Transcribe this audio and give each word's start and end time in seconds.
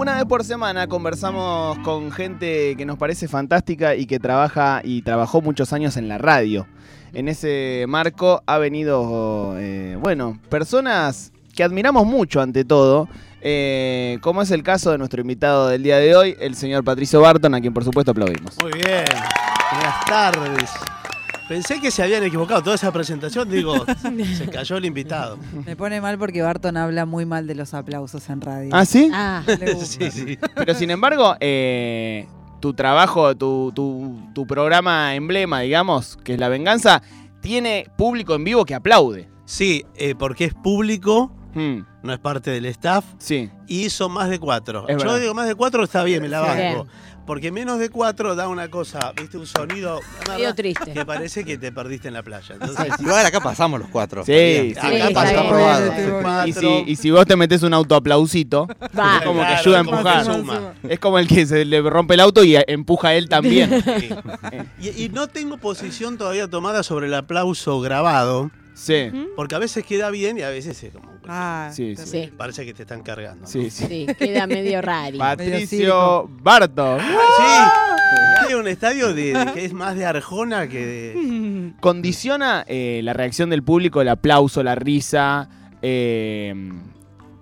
Una 0.00 0.14
vez 0.14 0.24
por 0.24 0.44
semana 0.44 0.86
conversamos 0.86 1.78
con 1.80 2.10
gente 2.10 2.74
que 2.74 2.86
nos 2.86 2.96
parece 2.96 3.28
fantástica 3.28 3.94
y 3.94 4.06
que 4.06 4.18
trabaja 4.18 4.80
y 4.82 5.02
trabajó 5.02 5.42
muchos 5.42 5.74
años 5.74 5.98
en 5.98 6.08
la 6.08 6.16
radio. 6.16 6.66
En 7.12 7.28
ese 7.28 7.84
marco 7.86 8.42
ha 8.46 8.56
venido, 8.56 9.56
eh, 9.58 9.98
bueno, 10.00 10.40
personas 10.48 11.34
que 11.54 11.62
admiramos 11.62 12.06
mucho 12.06 12.40
ante 12.40 12.64
todo, 12.64 13.10
eh, 13.42 14.18
como 14.20 14.42
es 14.42 14.50
el 14.50 14.62
caso 14.62 14.90
de 14.92 14.98
nuestro 14.98 15.20
invitado 15.20 15.68
del 15.68 15.82
día 15.82 15.96
de 15.98 16.14
hoy, 16.16 16.36
el 16.40 16.54
señor 16.54 16.84
Patricio 16.84 17.20
Barton, 17.20 17.54
a 17.54 17.60
quien 17.60 17.72
por 17.72 17.84
supuesto 17.84 18.10
aplaudimos. 18.12 18.56
Muy 18.62 18.72
bien. 18.72 19.04
Buenas 19.72 20.04
tardes. 20.06 20.70
Pensé 21.48 21.80
que 21.80 21.90
se 21.90 22.02
habían 22.04 22.22
equivocado 22.22 22.62
toda 22.62 22.76
esa 22.76 22.92
presentación, 22.92 23.50
digo, 23.50 23.84
se 24.36 24.46
cayó 24.48 24.76
el 24.76 24.84
invitado. 24.84 25.36
Me 25.66 25.74
pone 25.74 26.00
mal 26.00 26.16
porque 26.16 26.42
Barton 26.42 26.76
habla 26.76 27.06
muy 27.06 27.26
mal 27.26 27.46
de 27.48 27.56
los 27.56 27.74
aplausos 27.74 28.28
en 28.30 28.40
radio. 28.40 28.70
¿Ah, 28.72 28.84
sí? 28.84 29.10
Ah, 29.12 29.42
Le 29.58 29.72
gusta. 29.74 30.10
Sí, 30.10 30.10
sí. 30.12 30.38
Pero 30.54 30.74
sin 30.74 30.90
embargo, 30.92 31.34
eh, 31.40 32.28
tu 32.60 32.72
trabajo, 32.74 33.34
tu, 33.36 33.72
tu- 33.74 34.20
tu 34.32 34.46
programa 34.46 35.16
emblema, 35.16 35.60
digamos, 35.60 36.16
que 36.22 36.34
es 36.34 36.38
La 36.38 36.48
Venganza, 36.48 37.02
tiene 37.40 37.86
público 37.96 38.36
en 38.36 38.44
vivo 38.44 38.64
que 38.64 38.76
aplaude. 38.76 39.28
Sí, 39.44 39.84
eh, 39.96 40.14
porque 40.16 40.44
es 40.44 40.54
público, 40.54 41.32
Hmm, 41.52 41.80
no 42.02 42.12
es 42.12 42.18
parte 42.18 42.50
del 42.50 42.64
staff, 42.66 43.04
sí. 43.18 43.50
y 43.66 43.90
son 43.90 44.12
más 44.12 44.28
de 44.30 44.38
cuatro. 44.38 44.86
Es 44.88 44.96
Yo 44.96 45.04
verdad. 45.04 45.20
digo 45.20 45.34
más 45.34 45.46
de 45.48 45.54
cuatro 45.54 45.84
está 45.84 46.02
bien, 46.04 46.22
me 46.22 46.28
la 46.28 46.40
banco. 46.40 46.86
Porque 47.26 47.52
menos 47.52 47.78
de 47.78 47.90
cuatro 47.90 48.34
da 48.34 48.48
una 48.48 48.68
cosa, 48.68 49.12
viste, 49.16 49.36
un 49.38 49.46
sonido 49.46 50.00
triste. 50.56 50.92
que 50.92 51.04
parece 51.06 51.44
que 51.44 51.58
te 51.58 51.70
perdiste 51.70 52.08
en 52.08 52.14
la 52.14 52.24
playa. 52.24 52.54
Entonces, 52.54 52.86
Igual 52.98 53.24
acá 53.24 53.40
pasamos 53.40 53.78
los 53.78 53.88
cuatro. 53.88 54.24
Sí, 54.24 54.74
acá 54.76 54.90
está 54.96 55.10
pasó 55.12 55.32
bien. 55.34 55.48
probado. 55.48 55.86
Estoy 55.86 56.04
bueno, 56.10 56.22
Cuatro. 56.22 56.48
Y 56.48 56.52
si, 56.52 56.90
y 56.90 56.96
si 56.96 57.10
vos 57.12 57.26
te 57.26 57.36
metes 57.36 57.62
un 57.62 57.72
autoaplausito, 57.74 58.66
Va. 58.98 59.18
es 59.18 59.22
como 59.24 59.40
que 59.42 59.46
Claro, 59.46 59.60
ayuda 59.60 59.80
a 59.80 59.84
como 59.84 60.02
que 60.02 60.08
empujar. 60.08 60.24
suma. 60.34 60.72
Es 60.88 60.98
como 60.98 61.18
el 61.20 61.28
que 61.28 61.46
se 61.46 61.64
le 61.64 61.80
rompe 61.82 62.14
el 62.14 62.20
auto 62.20 62.42
y 62.42 62.56
empuja 62.66 63.08
a 63.08 63.14
él 63.14 63.28
también. 63.28 63.80
Sí. 63.84 64.08
Y, 64.80 65.04
y 65.04 65.08
no 65.10 65.28
tengo 65.28 65.56
posición 65.58 66.18
todavía 66.18 66.48
tomada 66.48 66.82
sobre 66.82 67.06
el 67.06 67.14
aplauso 67.14 67.80
grabado, 67.80 68.50
Sí, 68.80 69.10
porque 69.36 69.54
a 69.54 69.58
veces 69.58 69.84
queda 69.84 70.08
bien 70.10 70.38
y 70.38 70.42
a 70.42 70.48
veces 70.48 70.82
es 70.82 70.92
como. 70.92 71.12
Ah, 71.28 71.70
Sí, 71.70 71.94
sí. 71.96 72.06
Sí, 72.06 72.32
Parece 72.34 72.64
que 72.64 72.72
te 72.72 72.82
están 72.84 73.02
cargando. 73.02 73.42
¿no? 73.42 73.46
sí, 73.46 73.68
sí. 73.70 73.84
sí, 73.86 74.06
queda 74.18 74.46
medio 74.46 74.80
raro. 74.80 75.18
Patricio 75.18 76.26
Barton. 76.42 76.98
Sí, 76.98 78.46
hay 78.48 78.54
un 78.54 78.66
estadio 78.66 79.12
de, 79.12 79.34
de 79.34 79.52
que 79.52 79.64
es 79.66 79.74
más 79.74 79.96
de 79.96 80.06
Arjona 80.06 80.66
que 80.66 80.86
de. 80.86 81.72
¿Condiciona 81.80 82.64
eh, 82.66 83.02
la 83.04 83.12
reacción 83.12 83.50
del 83.50 83.62
público, 83.62 84.00
el 84.00 84.08
aplauso, 84.08 84.62
la 84.62 84.74
risa, 84.76 85.50
eh, 85.82 86.54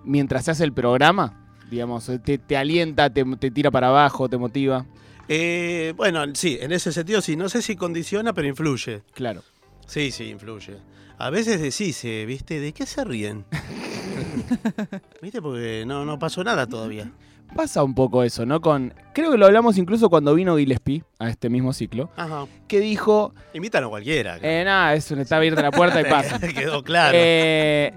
mientras 0.03 0.43
se 0.43 0.51
hace 0.51 0.65
el 0.65 0.73
programa? 0.73 1.47
Digamos, 1.71 2.11
te, 2.25 2.37
te 2.37 2.57
alienta, 2.57 3.09
te, 3.13 3.23
te 3.37 3.49
tira 3.49 3.71
para 3.71 3.87
abajo, 3.87 4.27
te 4.27 4.37
motiva. 4.37 4.85
Eh, 5.29 5.93
bueno, 5.95 6.25
sí, 6.33 6.57
en 6.59 6.73
ese 6.73 6.91
sentido 6.91 7.21
sí. 7.21 7.37
No 7.37 7.47
sé 7.47 7.61
si 7.61 7.77
condiciona, 7.77 8.33
pero 8.33 8.47
influye. 8.47 9.03
Claro. 9.13 9.41
Sí, 9.87 10.11
sí, 10.11 10.25
influye. 10.25 10.77
A 11.19 11.29
veces 11.29 11.59
decís, 11.61 12.03
eh, 12.05 12.25
¿viste? 12.25 12.59
¿De 12.59 12.71
qué 12.71 12.85
se 12.85 13.03
ríen? 13.03 13.45
¿Viste? 15.21 15.41
Porque 15.41 15.83
no, 15.85 16.05
no 16.05 16.17
pasó 16.17 16.43
nada 16.43 16.65
todavía. 16.65 17.11
Pasa 17.55 17.83
un 17.83 17.95
poco 17.95 18.23
eso, 18.23 18.45
¿no? 18.45 18.61
Con, 18.61 18.93
creo 19.13 19.31
que 19.31 19.37
lo 19.37 19.47
hablamos 19.47 19.77
incluso 19.77 20.09
cuando 20.09 20.35
vino 20.35 20.55
Gillespie 20.55 21.03
a 21.17 21.29
este 21.29 21.49
mismo 21.49 21.73
ciclo, 21.73 22.11
Ajá. 22.15 22.45
que 22.67 22.79
dijo, 22.79 23.33
Invitan 23.55 23.83
a 23.83 23.87
cualquiera. 23.89 24.37
eh, 24.41 24.63
nada, 24.63 24.93
eso 24.93 25.15
está 25.15 25.37
abierta 25.37 25.61
la 25.63 25.71
puerta 25.71 25.99
y 25.99 26.03
pasa. 26.09 26.39
Quedó 26.39 26.83
claro. 26.83 27.17
Eh, 27.19 27.91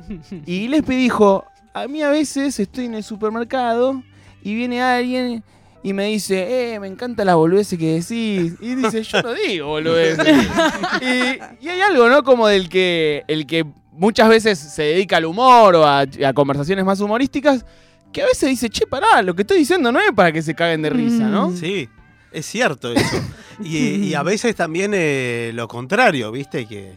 y 0.47 0.61
Gillespie 0.61 0.97
dijo, 0.97 1.45
a 1.75 1.87
mí 1.87 2.03
a 2.03 2.09
veces 2.09 2.59
estoy 2.59 2.87
en 2.87 2.95
el 2.95 3.05
supermercado 3.05 4.03
y 4.43 4.55
viene 4.55 4.81
alguien 4.83 5.45
y 5.83 5.93
me 5.93 6.07
dice, 6.07 6.75
eh, 6.75 6.81
me 6.81 6.87
encanta 6.87 7.25
la 7.25 7.35
boludez 7.35 7.71
que 7.71 7.95
decís. 7.95 8.55
Y 8.61 8.75
dice, 8.77 9.03
yo 9.03 9.23
no 9.23 9.35
digo 9.35 9.69
boludeces. 9.69 10.27
y, 11.01 11.65
y 11.65 11.69
hay 11.69 11.81
algo, 11.81 12.09
¿no? 12.09 12.23
Como 12.23 12.47
del 12.47 12.69
que 12.69 13.25
el 13.27 13.47
que 13.47 13.65
muchas 13.91 14.29
veces 14.29 14.59
se 14.59 14.83
dedica 14.83 15.17
al 15.17 15.25
humor 15.25 15.75
o 15.77 15.85
a, 15.85 16.01
a 16.01 16.33
conversaciones 16.33 16.85
más 16.85 17.01
humorísticas, 17.01 17.65
que 18.13 18.23
a 18.23 18.27
veces 18.27 18.49
dice, 18.51 18.69
che, 18.69 18.87
pará, 18.87 19.23
lo 19.23 19.35
que 19.35 19.43
estoy 19.43 19.59
diciendo 19.59 19.91
no 19.91 20.01
es 20.01 20.13
para 20.13 20.33
que 20.33 20.43
se 20.43 20.55
caguen 20.55 20.83
de 20.83 20.91
risa, 20.91 21.29
¿no? 21.29 21.55
Sí, 21.57 21.89
es 22.31 22.47
cierto 22.47 22.93
eso. 22.93 23.17
Y, 23.61 23.79
y 23.79 24.15
a 24.15 24.23
veces 24.23 24.55
también 24.55 24.93
eh, 24.95 25.51
lo 25.55 25.67
contrario, 25.67 26.31
¿viste? 26.31 26.67
Que, 26.67 26.93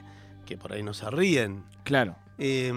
que 0.46 0.58
por 0.58 0.74
ahí 0.74 0.84
no 0.84 0.94
se 0.94 1.10
ríen. 1.10 1.64
Claro. 1.84 2.16
Eh, 2.38 2.72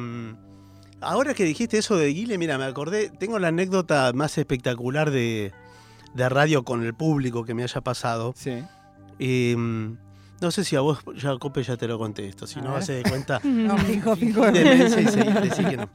ahora 1.01 1.35
que 1.35 1.45
dijiste 1.45 1.79
eso 1.79 1.97
de 1.97 2.09
Guile, 2.09 2.39
mira, 2.39 2.59
me 2.59 2.65
acordé, 2.65 3.11
tengo 3.11 3.39
la 3.39 3.49
anécdota 3.49 4.13
más 4.15 4.39
espectacular 4.39 5.11
de, 5.11 5.53
de 6.15 6.29
radio 6.29 6.65
con 6.65 6.83
el 6.85 6.95
público 6.95 7.45
que 7.45 7.55
me 7.55 7.63
haya 7.63 7.81
pasado. 7.81 8.33
Sí. 8.37 8.63
Eh, 9.19 9.57
no 10.41 10.51
sé 10.53 10.63
si 10.65 10.77
a 10.77 10.81
vos, 10.81 11.01
Jacope, 11.17 11.63
ya 11.63 11.77
te 11.77 11.89
lo 11.89 11.99
contesto. 11.99 12.47
Si 12.47 12.59
A 12.61 12.63
no, 12.63 12.77
hace 12.77 12.95
de 12.95 13.03
cuenta. 13.03 13.41
No, 13.45 13.77
fijo, 13.79 14.15
fijo. 14.17 14.49
Y 14.49 14.53
decí 14.53 15.65
que 15.65 15.77
no. 15.77 15.89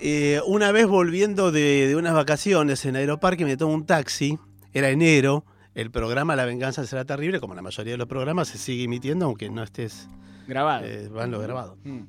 Eh, 0.00 0.40
una 0.46 0.72
vez 0.72 0.88
volviendo 0.88 1.52
de, 1.52 1.86
de 1.86 1.94
unas 1.96 2.14
vacaciones 2.14 2.84
en 2.84 2.96
Aeroparque 2.96 3.44
me 3.44 3.56
tomo 3.56 3.72
un 3.74 3.86
taxi, 3.86 4.36
era 4.72 4.90
enero, 4.90 5.44
el 5.76 5.92
programa 5.92 6.34
La 6.34 6.44
Venganza 6.44 6.84
será 6.86 7.04
terrible, 7.04 7.38
como 7.38 7.54
la 7.54 7.62
mayoría 7.62 7.92
de 7.92 7.98
los 7.98 8.08
programas 8.08 8.48
se 8.48 8.58
sigue 8.58 8.84
emitiendo 8.84 9.26
aunque 9.26 9.48
no 9.48 9.62
estés 9.62 10.08
Grabado. 10.48 10.84
eh, 10.84 11.08
van 11.08 11.30
lo 11.30 11.38
grabado. 11.38 11.76
Mm. 11.84 12.00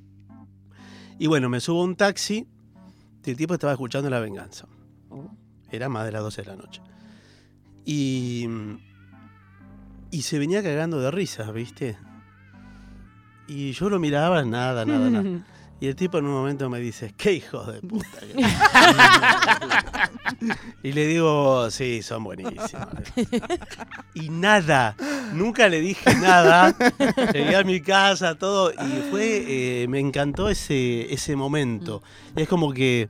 Y 1.19 1.27
bueno, 1.27 1.49
me 1.49 1.59
subo 1.59 1.81
a 1.81 1.83
un 1.83 1.95
taxi 1.95 2.47
y 3.23 3.29
el 3.29 3.37
tipo 3.37 3.53
estaba 3.53 3.73
escuchando 3.73 4.09
La 4.09 4.19
Venganza. 4.19 4.65
Era 5.73 5.89
más 5.89 6.05
de 6.05 6.11
las 6.11 6.21
12 6.21 6.43
de 6.43 6.47
la 6.47 6.55
noche. 6.55 6.81
Y, 7.83 8.47
y 10.11 10.21
se 10.21 10.37
venía 10.37 10.61
cagando 10.61 10.99
de 10.99 11.09
risa, 11.09 11.51
¿viste? 11.51 11.97
Y 13.47 13.71
yo 13.71 13.89
lo 13.89 13.99
miraba, 13.99 14.45
nada, 14.45 14.85
nada, 14.85 15.09
nada. 15.09 15.43
Y 15.81 15.87
el 15.87 15.95
tipo 15.95 16.19
en 16.19 16.25
un 16.25 16.31
momento 16.31 16.69
me 16.69 16.79
dice, 16.79 17.15
qué 17.17 17.33
hijos 17.33 17.73
de 17.73 17.81
puta. 17.81 18.19
que-". 20.39 20.47
y 20.87 20.93
le 20.93 21.07
digo, 21.07 21.71
sí, 21.71 22.03
son 22.03 22.23
buenísimos. 22.23 22.87
y 24.13 24.29
nada, 24.29 24.95
nunca 25.33 25.67
le 25.69 25.81
dije 25.81 26.13
nada. 26.15 26.75
Llegué 27.33 27.55
a 27.55 27.63
mi 27.63 27.81
casa, 27.81 28.35
todo, 28.35 28.71
y 28.71 29.09
fue, 29.09 29.43
eh, 29.47 29.87
me 29.87 29.99
encantó 29.99 30.49
ese, 30.49 31.11
ese 31.11 31.35
momento. 31.35 32.03
Es 32.35 32.47
como 32.47 32.71
que 32.71 33.09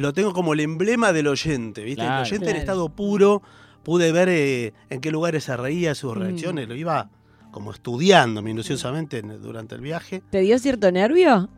lo 0.00 0.12
tengo 0.12 0.32
como 0.32 0.52
el 0.54 0.60
emblema 0.60 1.12
del 1.12 1.26
oyente, 1.28 1.82
¿viste? 1.84 2.02
Claro. 2.02 2.16
el 2.24 2.26
oyente 2.26 2.50
en 2.50 2.56
estado 2.56 2.88
puro, 2.88 3.42
pude 3.82 4.12
ver 4.12 4.28
eh, 4.28 4.72
en 4.90 5.00
qué 5.00 5.10
lugares 5.10 5.44
se 5.44 5.56
reía, 5.56 5.94
sus 5.94 6.16
reacciones, 6.16 6.68
lo 6.68 6.74
iba 6.74 7.08
como 7.50 7.72
estudiando 7.72 8.42
minuciosamente 8.42 9.18
en- 9.18 9.40
durante 9.42 9.74
el 9.74 9.80
viaje. 9.80 10.22
¿Te 10.30 10.40
dio 10.40 10.58
cierto 10.58 10.90
nervio? 10.92 11.48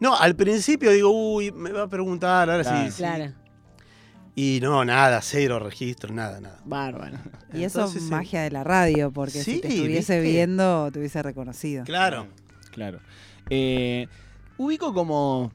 No, 0.00 0.16
al 0.16 0.34
principio 0.36 0.90
digo, 0.92 1.10
uy, 1.10 1.50
me 1.52 1.72
va 1.72 1.82
a 1.82 1.88
preguntar, 1.88 2.48
ahora 2.50 2.62
Claro. 2.62 2.86
sí, 2.86 2.90
sí. 2.92 2.98
Claro. 2.98 3.32
Y 4.34 4.60
no, 4.62 4.84
nada, 4.84 5.20
cero 5.20 5.58
registro, 5.58 6.14
nada, 6.14 6.40
nada. 6.40 6.60
Bárbaro. 6.64 7.18
Y 7.52 7.64
eso 7.64 7.80
Entonces, 7.80 8.04
es 8.04 8.08
magia 8.10 8.42
de 8.42 8.50
la 8.52 8.62
radio, 8.62 9.10
porque 9.10 9.42
Sí, 9.42 9.56
si 9.56 9.60
te 9.60 9.68
estuviese 9.68 10.20
¿viste? 10.20 10.32
viendo, 10.32 10.90
te 10.92 11.00
hubiese 11.00 11.22
reconocido. 11.24 11.82
Claro. 11.84 12.28
Claro. 12.70 13.00
Eh, 13.50 14.06
ubico 14.56 14.94
como 14.94 15.50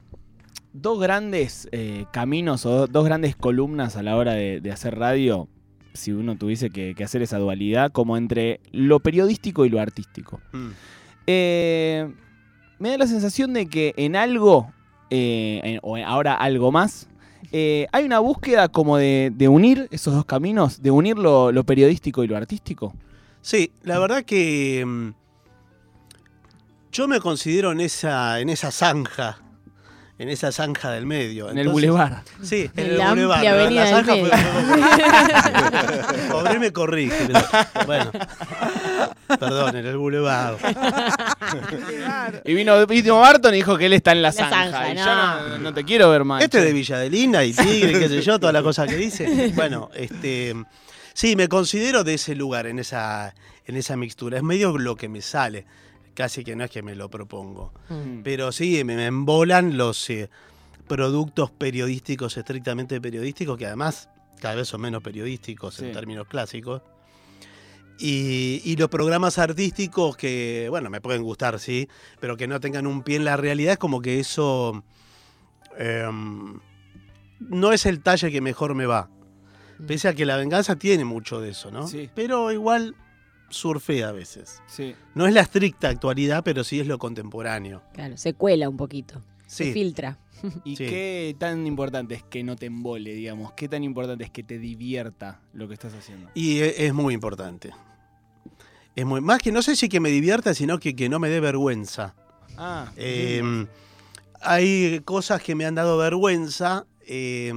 dos 0.74 1.00
grandes 1.00 1.68
eh, 1.72 2.04
caminos 2.12 2.66
o 2.66 2.70
do- 2.70 2.86
dos 2.86 3.04
grandes 3.06 3.34
columnas 3.36 3.96
a 3.96 4.02
la 4.02 4.16
hora 4.16 4.32
de, 4.34 4.60
de 4.60 4.70
hacer 4.70 4.98
radio, 4.98 5.48
si 5.94 6.12
uno 6.12 6.36
tuviese 6.36 6.68
que, 6.68 6.94
que 6.94 7.04
hacer 7.04 7.22
esa 7.22 7.38
dualidad, 7.38 7.90
como 7.92 8.16
entre 8.18 8.60
lo 8.72 9.00
periodístico 9.00 9.64
y 9.64 9.70
lo 9.70 9.80
artístico. 9.80 10.40
Mm. 10.52 10.68
Eh, 11.28 12.12
me 12.78 12.90
da 12.90 12.98
la 12.98 13.06
sensación 13.06 13.54
de 13.54 13.66
que 13.66 13.94
en 13.96 14.14
algo, 14.16 14.70
eh, 15.10 15.60
en- 15.64 15.80
o 15.82 15.96
ahora 15.96 16.34
algo 16.34 16.70
más, 16.72 17.08
hay 17.92 18.04
una 18.04 18.18
búsqueda 18.18 18.66
como 18.68 18.96
de, 18.96 19.30
de 19.32 19.46
unir 19.46 19.86
esos 19.92 20.12
dos 20.12 20.24
caminos, 20.24 20.82
de 20.82 20.90
unir 20.90 21.16
lo, 21.16 21.52
lo 21.52 21.62
periodístico 21.62 22.24
y 22.24 22.26
lo 22.26 22.36
artístico. 22.36 22.92
Sí, 23.42 23.70
la 23.84 24.00
verdad 24.00 24.24
que 24.24 24.82
mm, 24.84 25.10
yo 26.90 27.06
me 27.06 27.20
considero 27.20 27.70
en 27.70 27.80
esa, 27.80 28.40
en 28.40 28.48
esa 28.48 28.72
zanja, 28.72 29.38
en 30.18 30.28
esa 30.28 30.52
zanja 30.52 30.90
del 30.92 31.06
medio. 31.06 31.50
En 31.50 31.58
el 31.58 31.68
bulevar. 31.68 32.22
Sí, 32.42 32.70
en 32.76 32.84
En 32.84 32.90
el 32.92 32.98
la 32.98 33.08
bulevar. 33.10 33.36
amplia 33.38 33.50
la- 33.52 33.56
la 33.56 33.62
avenida 33.62 33.84
del 33.84 33.94
zanja 34.06 34.14
fue- 34.16 34.30
Pobre 36.30 36.58
me 36.58 36.72
corrige. 36.72 37.26
pero- 37.26 37.86
bueno, 37.86 38.10
perdón, 39.38 39.76
en 39.76 39.86
el 39.86 39.96
bulevar. 39.96 40.56
Y 42.44 42.54
vino, 42.54 42.86
vino 42.86 43.18
Barton 43.18 43.54
y 43.54 43.58
dijo 43.58 43.76
que 43.76 43.86
él 43.86 43.92
está 43.94 44.12
en 44.12 44.22
la, 44.22 44.28
La 44.28 44.32
zanja. 44.32 44.70
zanja, 44.70 44.90
y 44.90 44.94
no. 44.94 45.04
yo 45.04 45.14
no, 45.14 45.58
no 45.58 45.74
te 45.74 45.84
quiero 45.84 46.10
ver 46.10 46.24
más. 46.24 46.42
Este 46.42 46.58
che. 46.58 46.64
de 46.64 46.72
Villa 46.72 46.98
de 46.98 47.10
Lina 47.10 47.44
y 47.44 47.52
Tigre, 47.52 47.98
qué 47.98 48.08
sé 48.08 48.22
yo, 48.22 48.38
toda 48.38 48.52
la 48.52 48.62
cosa 48.62 48.86
que 48.86 48.96
dice. 48.96 49.52
Bueno, 49.54 49.90
este. 49.94 50.54
Sí, 51.12 51.36
me 51.36 51.48
considero 51.48 52.02
de 52.02 52.14
ese 52.14 52.34
lugar, 52.34 52.66
en 52.66 52.78
esa, 52.80 53.34
en 53.66 53.76
esa 53.76 53.96
mixtura. 53.96 54.38
Es 54.38 54.42
medio 54.42 54.76
lo 54.78 54.96
que 54.96 55.08
me 55.08 55.22
sale. 55.22 55.64
Casi 56.14 56.44
que 56.44 56.54
no 56.56 56.64
es 56.64 56.70
que 56.70 56.82
me 56.82 56.94
lo 56.94 57.08
propongo. 57.10 57.72
Mm. 57.88 58.22
Pero 58.22 58.52
sí, 58.52 58.82
me, 58.84 58.96
me 58.96 59.06
embolan 59.06 59.76
los 59.76 60.08
eh, 60.10 60.30
productos 60.86 61.50
periodísticos, 61.50 62.36
estrictamente 62.36 63.00
periodísticos, 63.00 63.58
que 63.58 63.66
además 63.66 64.08
cada 64.40 64.54
vez 64.56 64.68
son 64.68 64.80
menos 64.82 65.02
periodísticos 65.02 65.74
Sí. 65.74 65.86
en 65.86 65.92
términos 65.92 66.26
clásicos. 66.28 66.82
Y, 67.98 68.60
y 68.64 68.76
los 68.76 68.88
programas 68.88 69.38
artísticos 69.38 70.16
que, 70.16 70.66
bueno, 70.68 70.90
me 70.90 71.00
pueden 71.00 71.22
gustar, 71.22 71.60
sí, 71.60 71.88
pero 72.20 72.36
que 72.36 72.48
no 72.48 72.58
tengan 72.60 72.86
un 72.88 73.02
pie 73.02 73.16
en 73.16 73.24
la 73.24 73.36
realidad, 73.36 73.72
es 73.74 73.78
como 73.78 74.02
que 74.02 74.18
eso 74.18 74.82
em, 75.78 76.58
no 77.38 77.72
es 77.72 77.86
el 77.86 78.02
talle 78.02 78.32
que 78.32 78.40
mejor 78.40 78.74
me 78.74 78.86
va. 78.86 79.08
Pese 79.86 80.08
a 80.08 80.14
que 80.14 80.24
la 80.24 80.36
venganza 80.36 80.76
tiene 80.76 81.04
mucho 81.04 81.40
de 81.40 81.50
eso, 81.50 81.70
¿no? 81.70 81.86
Sí. 81.86 82.10
Pero 82.14 82.50
igual 82.52 82.94
surfea 83.54 84.08
a 84.08 84.12
veces. 84.12 84.62
Sí. 84.66 84.94
No 85.14 85.26
es 85.26 85.32
la 85.34 85.40
estricta 85.42 85.88
actualidad, 85.88 86.42
pero 86.44 86.64
sí 86.64 86.80
es 86.80 86.86
lo 86.86 86.98
contemporáneo. 86.98 87.82
Claro, 87.94 88.16
se 88.16 88.34
cuela 88.34 88.68
un 88.68 88.76
poquito. 88.76 89.22
Se 89.46 89.72
filtra. 89.72 90.18
¿Y 90.64 90.76
Sí. 90.76 90.86
qué 90.86 91.36
tan 91.38 91.66
importante 91.66 92.14
es 92.14 92.22
que 92.24 92.42
no 92.42 92.56
te 92.56 92.66
embole, 92.66 93.14
digamos? 93.14 93.52
¿Qué 93.52 93.68
tan 93.68 93.84
importante 93.84 94.24
es 94.24 94.30
que 94.30 94.42
te 94.42 94.58
divierta 94.58 95.40
lo 95.52 95.68
que 95.68 95.74
estás 95.74 95.94
haciendo? 95.94 96.28
Y 96.34 96.58
e- 96.60 96.86
es 96.86 96.92
muy 96.94 97.14
importante. 97.14 97.70
Es 98.96 99.04
muy, 99.06 99.20
más 99.20 99.38
que 99.40 99.52
no 99.52 99.62
sé 99.62 99.74
si 99.76 99.88
que 99.88 100.00
me 100.00 100.10
divierta, 100.10 100.54
sino 100.54 100.78
que, 100.78 100.94
que 100.96 101.08
no 101.08 101.18
me 101.18 101.28
dé 101.28 101.40
vergüenza. 101.40 102.14
Ah, 102.56 102.90
Eh, 102.96 103.66
hay 104.40 105.00
cosas 105.04 105.42
que 105.42 105.54
me 105.54 105.64
han 105.66 105.74
dado 105.74 105.96
vergüenza. 105.98 106.86
eh, 107.06 107.52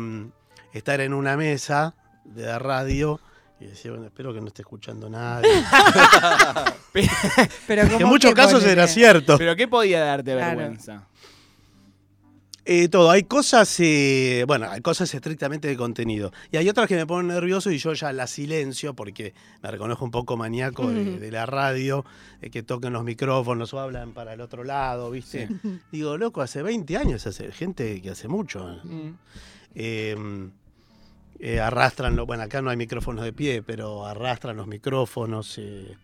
estar 0.73 0.99
en 1.01 1.13
una 1.13 1.37
mesa 1.37 1.95
de 2.25 2.45
la 2.45 2.59
radio 2.59 3.19
y 3.59 3.65
decir, 3.65 3.91
bueno, 3.91 4.05
espero 4.05 4.33
que 4.33 4.41
no 4.41 4.47
esté 4.47 4.61
escuchando 4.61 5.09
nadie. 5.09 5.49
Pero 7.67 7.83
que 7.83 7.89
¿cómo 7.91 7.97
en 7.99 8.07
muchos 8.07 8.33
casos 8.33 8.63
era 8.63 8.87
cierto. 8.87 9.37
¿Pero 9.37 9.55
qué 9.55 9.67
podía 9.67 10.01
darte 10.01 10.33
Claro. 10.33 10.57
vergüenza? 10.57 11.07
Eh, 12.69 12.89
todo, 12.89 13.09
hay 13.09 13.23
cosas, 13.23 13.73
eh, 13.79 14.43
bueno, 14.45 14.69
hay 14.69 14.81
cosas 14.81 15.13
estrictamente 15.13 15.69
de 15.69 15.77
contenido. 15.77 16.33
Y 16.51 16.57
hay 16.57 16.67
otras 16.67 16.87
que 16.89 16.97
me 16.97 17.05
ponen 17.07 17.27
nervioso 17.27 17.71
y 17.71 17.77
yo 17.77 17.93
ya 17.93 18.11
las 18.11 18.29
silencio 18.29 18.93
porque 18.93 19.33
me 19.63 19.71
reconozco 19.71 20.03
un 20.03 20.11
poco 20.11 20.35
maníaco 20.35 20.89
de, 20.91 21.17
de 21.17 21.31
la 21.31 21.45
radio, 21.45 22.03
de 22.41 22.49
que 22.49 22.63
toquen 22.63 22.91
los 22.91 23.05
micrófonos 23.05 23.73
o 23.73 23.79
hablan 23.79 24.11
para 24.11 24.33
el 24.33 24.41
otro 24.41 24.65
lado, 24.65 25.09
¿viste? 25.11 25.47
Digo, 25.93 26.17
loco, 26.17 26.41
hace 26.41 26.61
20 26.61 26.97
años 26.97 27.25
hace 27.25 27.53
gente 27.53 28.01
que 28.01 28.09
hace 28.09 28.27
mucho. 28.27 28.81
Mm. 28.83 29.11
Eh, 29.75 30.49
eh, 31.39 31.59
arrastran, 31.59 32.15
lo- 32.15 32.25
bueno, 32.25 32.43
acá 32.43 32.61
no 32.61 32.69
hay 32.69 32.77
micrófonos 32.77 33.23
de 33.23 33.33
pie, 33.33 33.61
pero 33.63 34.05
arrastran 34.05 34.57
los 34.57 34.67
micrófonos. 34.67 35.57
eh. 35.57 35.95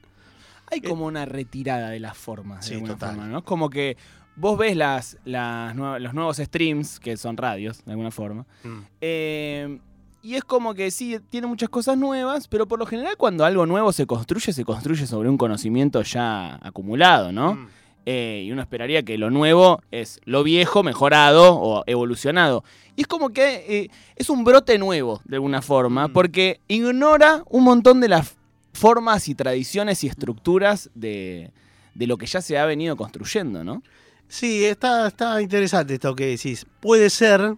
Hay 0.71 0.81
como 0.81 1.05
una 1.05 1.25
retirada 1.25 1.89
de 1.89 1.99
las 1.99 2.17
formas, 2.17 2.67
de 2.67 2.75
alguna 2.75 2.93
total. 2.93 3.09
forma, 3.15 3.27
¿no? 3.27 3.37
Es 3.39 3.43
como 3.43 3.69
que 3.69 3.97
vos 4.35 4.57
ves 4.57 4.75
las, 4.75 5.17
los 5.25 6.13
nuevos 6.13 6.37
streams, 6.37 6.99
que 6.99 7.17
son 7.17 7.37
radios, 7.37 7.83
de 7.85 7.91
alguna 7.91 8.11
forma, 8.11 8.45
Mm. 8.63 8.79
eh, 9.01 9.79
y 10.23 10.35
es 10.35 10.43
como 10.45 10.73
que 10.73 10.89
sí, 10.89 11.19
tiene 11.29 11.47
muchas 11.47 11.67
cosas 11.69 11.97
nuevas, 11.97 12.47
pero 12.47 12.65
por 12.65 12.79
lo 12.79 12.85
general 12.85 13.17
cuando 13.17 13.43
algo 13.45 13.65
nuevo 13.65 13.91
se 13.91 14.07
construye, 14.07 14.53
se 14.53 14.63
construye 14.63 15.05
sobre 15.05 15.29
un 15.29 15.37
conocimiento 15.37 16.01
ya 16.01 16.55
acumulado, 16.65 17.31
¿no? 17.31 17.55
Mm. 17.55 17.67
Eh, 18.05 18.43
y 18.45 18.51
uno 18.51 18.61
esperaría 18.61 19.03
que 19.03 19.17
lo 19.17 19.29
nuevo 19.29 19.81
es 19.91 20.19
lo 20.25 20.43
viejo 20.43 20.83
mejorado 20.83 21.55
o 21.55 21.83
evolucionado. 21.87 22.63
Y 22.97 23.01
es 23.01 23.07
como 23.07 23.29
que 23.29 23.65
eh, 23.67 23.89
es 24.17 24.29
un 24.29 24.43
brote 24.43 24.77
nuevo, 24.77 25.21
de 25.25 25.37
alguna 25.37 25.61
forma, 25.61 26.07
Mm. 26.09 26.13
porque 26.13 26.59
ignora 26.67 27.43
un 27.49 27.63
montón 27.63 28.01
de 28.01 28.09
las 28.09 28.35
formas 28.73 29.27
y 29.29 29.35
tradiciones 29.35 30.03
y 30.03 30.07
estructuras 30.07 30.89
de, 30.95 31.51
de 31.95 32.07
lo 32.07 32.17
que 32.17 32.25
ya 32.25 32.41
se 32.41 32.57
ha 32.57 32.65
venido 32.65 32.97
construyendo, 32.97 33.63
¿no? 33.63 33.81
Sí, 34.27 34.65
está, 34.65 35.07
está 35.07 35.41
interesante 35.41 35.93
esto 35.93 36.13
que 36.15 36.25
decís. 36.27 36.65
Puede 36.81 37.09
ser. 37.09 37.55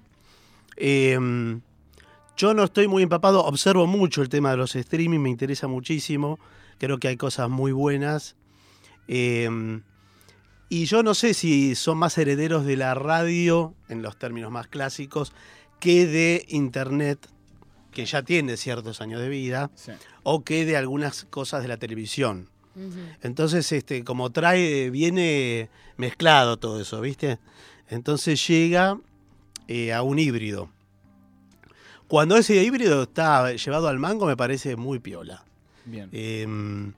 eh, 0.77 1.59
yo 2.38 2.53
no 2.53 2.65
estoy 2.65 2.88
muy 2.89 3.01
empapado, 3.01 3.45
observo 3.45 3.88
mucho 3.88 4.21
el 4.21 4.27
tema 4.27 4.51
de 4.51 4.57
los 4.57 4.75
streaming, 4.75 5.19
me 5.19 5.30
interesa 5.30 5.68
muchísimo. 5.69 6.38
Creo 6.80 6.97
que 7.00 7.07
hay 7.07 7.15
cosas 7.15 7.50
muy 7.50 7.71
buenas. 7.71 8.36
Eh, 9.07 9.50
y 10.70 10.86
yo 10.86 11.04
no 11.04 11.14
sé 11.14 11.34
si 11.34 11.76
son 11.76 11.98
más 11.98 12.18
herederos 12.18 12.66
de 12.66 12.78
la 12.78 12.94
radio, 12.96 13.76
en 13.88 14.02
los 14.02 14.18
términos 14.18 14.52
más 14.52 14.68
clásicos, 14.68 15.34
que 15.80 16.08
de 16.08 16.46
Internet, 16.50 17.30
que 17.92 18.06
ya 18.06 18.24
tiene 18.24 18.58
ciertos 18.58 19.02
años 19.02 19.22
de 19.22 19.30
vida, 19.30 19.70
o 20.24 20.44
que 20.44 20.66
de 20.66 20.76
algunas 20.78 21.26
cosas 21.26 21.62
de 21.62 21.68
la 21.68 21.78
televisión. 21.78 22.50
Entonces, 23.22 23.72
este, 23.72 24.04
como 24.04 24.32
trae, 24.32 24.90
viene 24.90 25.70
mezclado 25.96 26.58
todo 26.58 26.82
eso, 26.82 27.00
¿viste? 27.00 27.40
Entonces 27.88 28.46
llega 28.48 29.00
eh, 29.68 29.94
a 29.94 30.02
un 30.02 30.20
híbrido. 30.20 30.70
Cuando 32.08 32.36
ese 32.36 32.62
híbrido 32.62 33.04
está 33.04 33.54
llevado 33.54 33.88
al 33.88 33.98
mango, 33.98 34.26
me 34.26 34.36
parece 34.36 34.76
muy 34.76 35.00
piola. 35.00 35.46
Bien. 35.86 36.10
Eh, 36.12 36.94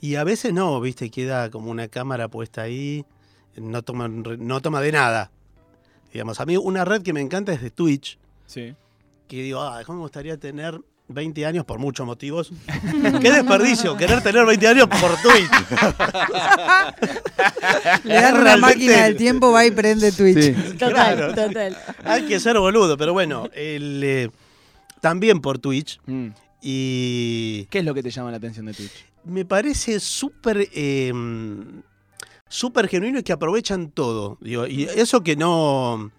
y 0.00 0.14
a 0.16 0.24
veces 0.24 0.52
no, 0.52 0.80
¿viste? 0.80 1.10
Queda 1.10 1.50
como 1.50 1.70
una 1.70 1.88
cámara 1.88 2.28
puesta 2.28 2.62
ahí, 2.62 3.04
no 3.56 3.82
toma, 3.82 4.08
no 4.08 4.60
toma 4.60 4.80
de 4.80 4.92
nada. 4.92 5.30
Digamos, 6.12 6.40
a 6.40 6.46
mí 6.46 6.56
una 6.56 6.84
red 6.84 7.02
que 7.02 7.12
me 7.12 7.20
encanta 7.20 7.52
es 7.52 7.60
de 7.62 7.70
Twitch, 7.70 8.18
Sí. 8.46 8.74
que 9.26 9.42
digo, 9.42 9.60
ah, 9.60 9.82
¿cómo 9.84 9.98
me 9.98 10.02
gustaría 10.02 10.36
tener 10.38 10.80
20 11.08 11.44
años 11.46 11.64
por 11.64 11.78
muchos 11.78 12.06
motivos? 12.06 12.52
¡Qué 13.22 13.30
desperdicio! 13.32 13.96
Querer 13.96 14.22
tener 14.22 14.44
20 14.46 14.68
años 14.68 14.88
por 14.88 15.10
Twitch. 15.20 15.50
Le 18.04 18.14
dan 18.14 18.40
una 18.40 18.56
máquina 18.56 19.04
del 19.04 19.16
tiempo, 19.16 19.52
va 19.52 19.66
y 19.66 19.70
prende 19.70 20.12
Twitch. 20.12 20.54
Total, 20.78 21.16
Claro. 21.16 21.34
total. 21.34 21.76
Hay 22.04 22.22
que 22.26 22.40
ser 22.40 22.58
boludo, 22.58 22.96
pero 22.96 23.12
bueno, 23.12 23.48
el, 23.54 24.02
eh, 24.04 24.30
también 25.00 25.40
por 25.40 25.58
Twitch. 25.58 26.00
Mm. 26.06 26.28
Y 26.60 27.64
¿Qué 27.70 27.78
es 27.80 27.84
lo 27.84 27.94
que 27.94 28.02
te 28.02 28.10
llama 28.10 28.30
la 28.30 28.38
atención 28.38 28.66
de 28.66 28.74
Twitch? 28.74 29.04
Me 29.28 29.44
parece 29.44 30.00
súper 30.00 30.68
eh, 30.74 31.12
súper 32.48 32.88
genuino 32.88 33.18
y 33.18 33.22
que 33.22 33.32
aprovechan 33.32 33.90
todo. 33.90 34.38
Digo, 34.40 34.66
y 34.66 34.84
eso 34.84 35.22
que 35.22 35.36
no, 35.36 36.10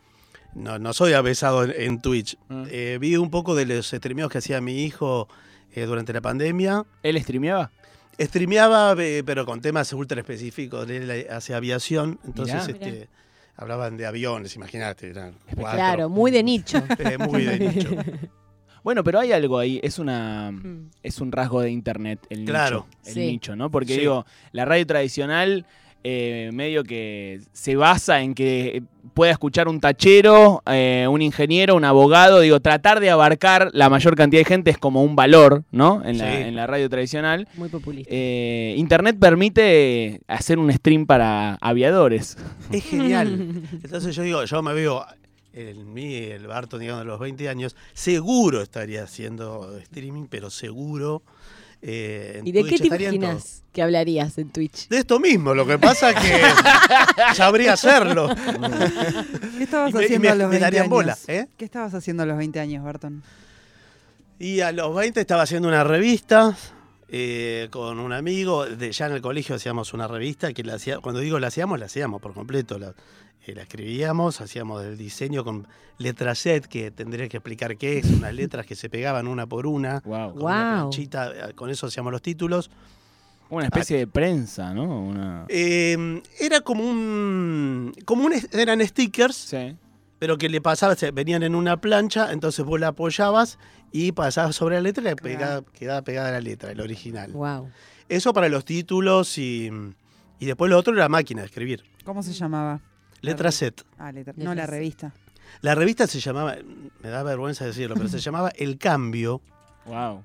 no, 0.54 0.80
no 0.80 0.94
soy 0.94 1.14
avesado 1.14 1.64
en, 1.64 1.74
en 1.76 2.02
Twitch. 2.02 2.38
Mm. 2.48 2.64
Eh, 2.70 2.98
vi 3.00 3.16
un 3.16 3.30
poco 3.30 3.56
de 3.56 3.66
los 3.66 3.88
streameos 3.88 4.32
que 4.32 4.38
hacía 4.38 4.62
mi 4.62 4.84
hijo 4.84 5.28
eh, 5.74 5.84
durante 5.86 6.14
la 6.14 6.22
pandemia. 6.22 6.86
¿Él 7.04 7.22
streameaba? 7.22 7.72
Streameaba, 8.20 8.96
eh, 8.98 9.24
pero 9.26 9.46
con 9.46 9.62
temas 9.62 9.92
ultra 9.94 10.20
específicos. 10.20 10.90
Él 10.90 11.28
hacia 11.30 11.58
aviación, 11.58 12.20
entonces 12.26 12.68
Mirá. 12.68 12.88
este, 12.88 13.10
hablaban 13.56 13.98
de 13.98 14.06
aviones, 14.06 14.56
imagínate. 14.56 15.14
Claro, 15.56 16.10
muy 16.10 16.32
de 16.32 16.44
nicho. 16.44 16.84
Eh, 17.00 17.18
muy 17.18 17.44
de 17.44 17.60
nicho. 17.60 17.90
Bueno, 18.84 19.04
pero 19.04 19.20
hay 19.20 19.32
algo 19.32 19.58
ahí, 19.60 19.80
es 19.84 20.00
una 20.00 20.52
Mm. 20.52 20.90
es 21.04 21.20
un 21.22 21.32
rasgo 21.32 21.62
de 21.62 21.72
internet 21.72 22.20
el 22.30 22.46
Claro. 22.46 22.86
nicho, 22.90 23.00
el 23.10 23.14
Sí. 23.14 23.20
nicho, 23.28 23.56
¿no? 23.56 23.70
Porque 23.72 23.94
Sí. 23.94 24.00
digo, 24.02 24.26
la 24.52 24.66
radio 24.66 24.86
tradicional 24.88 25.66
eh, 26.06 26.50
medio 26.54 26.86
que 26.86 27.42
se 27.52 27.76
basa 27.76 28.22
en 28.22 28.34
que 28.34 28.84
pueda 29.14 29.34
escuchar 29.34 29.68
un 29.68 29.82
tachero, 29.82 30.64
eh, 30.66 31.06
un 31.10 31.22
ingeniero, 31.22 31.76
un 31.76 31.84
abogado, 31.84 32.40
digo, 32.40 32.62
tratar 32.62 33.02
de 33.02 33.10
abarcar 33.10 33.70
la 33.74 33.90
mayor 33.90 34.16
cantidad 34.16 34.40
de 34.40 34.46
gente 34.46 34.72
es 34.72 34.78
como 34.78 35.04
un 35.04 35.18
valor, 35.18 35.66
¿no? 35.74 36.02
En, 36.06 36.18
la, 36.18 36.40
en 36.48 36.56
la 36.56 36.68
radio 36.68 36.90
tradicional. 36.90 37.50
Muy 37.56 37.68
populista. 37.68 38.10
Eh, 38.14 38.76
internet 38.78 39.18
permite 39.20 40.22
hacer 40.30 40.58
un 40.58 40.72
stream 40.72 41.06
para 41.06 41.56
aviadores. 41.60 42.38
Es 42.72 42.86
genial. 42.86 43.62
Entonces 43.84 44.16
yo 44.16 44.24
digo, 44.24 44.46
yo 44.46 44.62
me 44.64 44.74
veo 44.74 45.06
en 45.54 45.94
mí, 45.94 46.16
el 46.16 46.48
Barton, 46.48 46.80
digamos, 46.80 47.02
de 47.04 47.06
los 47.08 47.20
20 47.20 47.50
años, 47.50 47.76
seguro 47.94 48.62
estaría 48.62 49.04
haciendo 49.04 49.78
streaming, 49.80 50.28
pero 50.30 50.50
seguro. 50.50 51.24
eh, 51.82 52.36
en 52.40 52.48
¿Y 52.48 52.52
de 52.52 52.64
qué 52.64 52.70
Twitch 52.70 52.82
te 52.82 52.84
estaría 52.88 53.10
en 53.10 53.16
todo. 53.20 53.30
imaginas 53.32 53.64
que 53.72 53.82
hablarías 53.82 54.38
en 54.38 54.50
Twitch? 54.50 54.90
De 54.90 54.98
esto 54.98 55.20
mismo, 55.20 55.54
lo 55.56 55.66
que 55.66 55.80
pasa 55.80 56.14
que 56.14 56.42
sabría 57.36 57.74
hacerlo. 57.74 58.30
¿Qué 59.58 59.64
estabas 59.64 59.92
Y 59.92 59.94
me- 59.94 60.02
y 60.02 60.06
haciendo 60.06 60.20
me- 60.24 60.30
a 60.30 60.36
los 60.36 60.46
me 60.48 60.52
20 60.52 60.60
darían 60.60 60.84
años? 60.84 60.90
bola, 60.92 61.18
¿eh? 61.28 61.48
¿Qué 61.58 61.66
estabas 61.66 61.94
haciendo 61.94 62.24
a 62.24 62.26
los 62.26 62.38
20 62.38 62.60
años, 62.60 62.84
Barton? 62.84 63.24
Y 64.40 64.62
a 64.62 64.72
los 64.72 64.96
20 64.96 65.20
estaba 65.20 65.44
haciendo 65.44 65.68
una 65.68 65.84
revista 65.84 66.56
eh, 67.10 67.68
con 67.72 68.00
un 68.00 68.14
amigo. 68.14 68.66
De, 68.66 68.92
ya 68.92 69.08
en 69.08 69.14
el 69.14 69.22
colegio 69.22 69.56
hacíamos 69.56 69.94
una 69.94 70.08
revista 70.08 70.54
que 70.54 70.64
la 70.64 70.76
hacía, 70.76 71.00
cuando 71.00 71.20
digo 71.22 71.40
la 71.40 71.48
hacíamos, 71.48 71.80
la 71.80 71.88
hacíamos 71.88 72.22
por 72.22 72.34
completo. 72.34 72.78
La, 72.80 72.94
eh, 73.46 73.54
la 73.56 73.62
escribíamos, 73.64 74.42
hacíamos 74.42 74.84
el 74.84 74.98
diseño 74.98 75.44
con 75.44 75.68
letra 75.98 76.36
set, 76.36 76.66
que 76.68 76.92
tendría 76.92 77.28
que 77.30 77.38
explicar 77.38 77.78
qué 77.78 78.00
es, 78.00 78.06
unas 78.06 78.34
letras 78.34 78.66
que 78.66 78.76
se 78.76 78.90
pegaban 78.90 79.28
una 79.28 79.48
por 79.48 79.66
una. 79.68 80.00
Wow. 80.06 80.34
Con 80.34 80.34
una 80.34 80.40
Guau. 80.42 80.90
planchita, 80.90 81.50
eh, 81.50 81.54
con 81.54 81.70
eso 81.70 81.88
hacíamos 81.88 82.12
los 82.12 82.22
títulos. 82.22 82.70
Una 83.50 83.66
especie 83.66 83.98
de 83.98 84.06
prensa, 84.08 84.74
¿no? 84.76 84.84
Una... 85.02 85.46
Eh, 85.50 86.22
era 86.40 86.62
como 86.62 86.84
un. 86.88 87.94
como 88.06 88.26
un 88.26 88.34
eran 88.52 88.86
stickers 88.86 89.36
Sí. 89.36 89.76
pero 90.20 90.38
que 90.38 90.50
le 90.50 90.62
pasaba, 90.62 90.96
se- 90.96 91.10
venían 91.12 91.42
en 91.42 91.56
una 91.56 91.78
plancha, 91.82 92.32
entonces 92.32 92.64
vos 92.64 92.80
la 92.80 92.90
apoyabas 92.90 93.58
y 93.92 94.12
pasabas 94.12 94.56
sobre 94.56 94.76
la 94.76 94.82
letra 94.82 95.12
y 95.12 95.16
pegaba- 95.16 95.64
quedaba 95.74 96.04
pegada 96.04 96.30
la 96.32 96.42
letra, 96.42 96.72
el 96.72 96.80
original. 96.80 97.32
Wow. 97.32 97.70
Eso 98.08 98.34
para 98.34 98.50
los 98.50 98.66
títulos 98.66 99.36
y, 99.40 99.72
y 100.40 100.46
después 100.46 100.70
lo 100.70 100.78
otro 100.78 100.94
era 100.94 101.10
máquina 101.10 101.42
de 101.42 101.48
escribir. 101.48 101.84
¿Cómo 102.06 102.22
se 102.22 102.34
llamaba? 102.34 102.80
Letra 103.22 103.52
set. 103.52 103.84
Ah, 103.98 104.12
letra- 104.12 104.34
no, 104.38 104.54
la 104.56 104.66
revista. 104.66 105.12
La 105.62 105.76
revista 105.76 106.08
se 106.08 106.20
llamaba, 106.20 106.56
me 107.02 107.10
da 107.10 107.24
vergüenza 107.24 107.66
decirlo, 107.66 107.96
pero 107.96 108.08
se 108.08 108.20
llamaba 108.20 108.50
El 108.56 108.78
Cambio 108.78 109.42
Wow. 109.86 110.24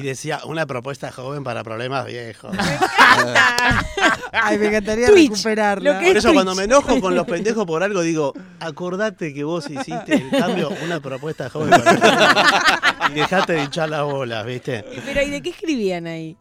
y 0.00 0.04
decía 0.04 0.40
una 0.46 0.66
propuesta 0.66 1.10
joven 1.12 1.42
para 1.44 1.62
problemas 1.64 2.06
viejos. 2.06 2.56
Ay, 4.32 4.58
me 4.58 4.66
encantaría 4.68 5.06
Twitch, 5.08 5.30
recuperarla. 5.30 5.98
Por 6.00 6.08
es 6.08 6.16
eso 6.16 6.32
cuando 6.32 6.54
me 6.54 6.64
enojo 6.64 7.00
con 7.00 7.14
los 7.14 7.26
pendejos 7.28 7.64
por 7.66 7.82
algo 7.82 8.00
digo, 8.02 8.32
acordate 8.60 9.32
que 9.34 9.44
vos 9.44 9.68
hiciste 9.70 10.14
el 10.14 10.30
cambio, 10.30 10.70
una 10.84 11.00
propuesta 11.00 11.48
joven 11.50 11.70
para 11.70 13.08
y 13.10 13.14
dejate 13.14 13.52
de 13.54 13.62
hinchar 13.64 13.88
las 13.90 14.02
bolas, 14.04 14.44
¿viste? 14.46 14.84
Pero 15.04 15.22
¿y 15.22 15.30
de 15.30 15.42
qué 15.42 15.50
escribían 15.50 16.06
ahí? 16.06 16.36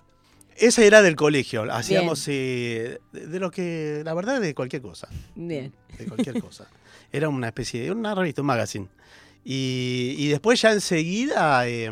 Esa 0.57 0.83
era 0.83 1.01
del 1.01 1.15
colegio, 1.15 1.63
hacíamos 1.72 2.27
eh, 2.27 3.00
de, 3.12 3.27
de 3.27 3.39
lo 3.39 3.51
que, 3.51 4.01
la 4.05 4.13
verdad, 4.13 4.39
de 4.39 4.53
cualquier 4.53 4.81
cosa, 4.81 5.07
Bien. 5.36 5.74
de 5.98 6.05
cualquier 6.05 6.41
cosa. 6.41 6.67
Era 7.12 7.29
una 7.29 7.48
especie 7.48 7.83
de, 7.83 7.91
una 7.91 8.15
revista, 8.15 8.41
un 8.41 8.48
magazine. 8.48 8.88
Y, 9.43 10.15
y 10.17 10.27
después 10.29 10.62
ya 10.62 10.72
enseguida, 10.72 11.67
eh, 11.67 11.89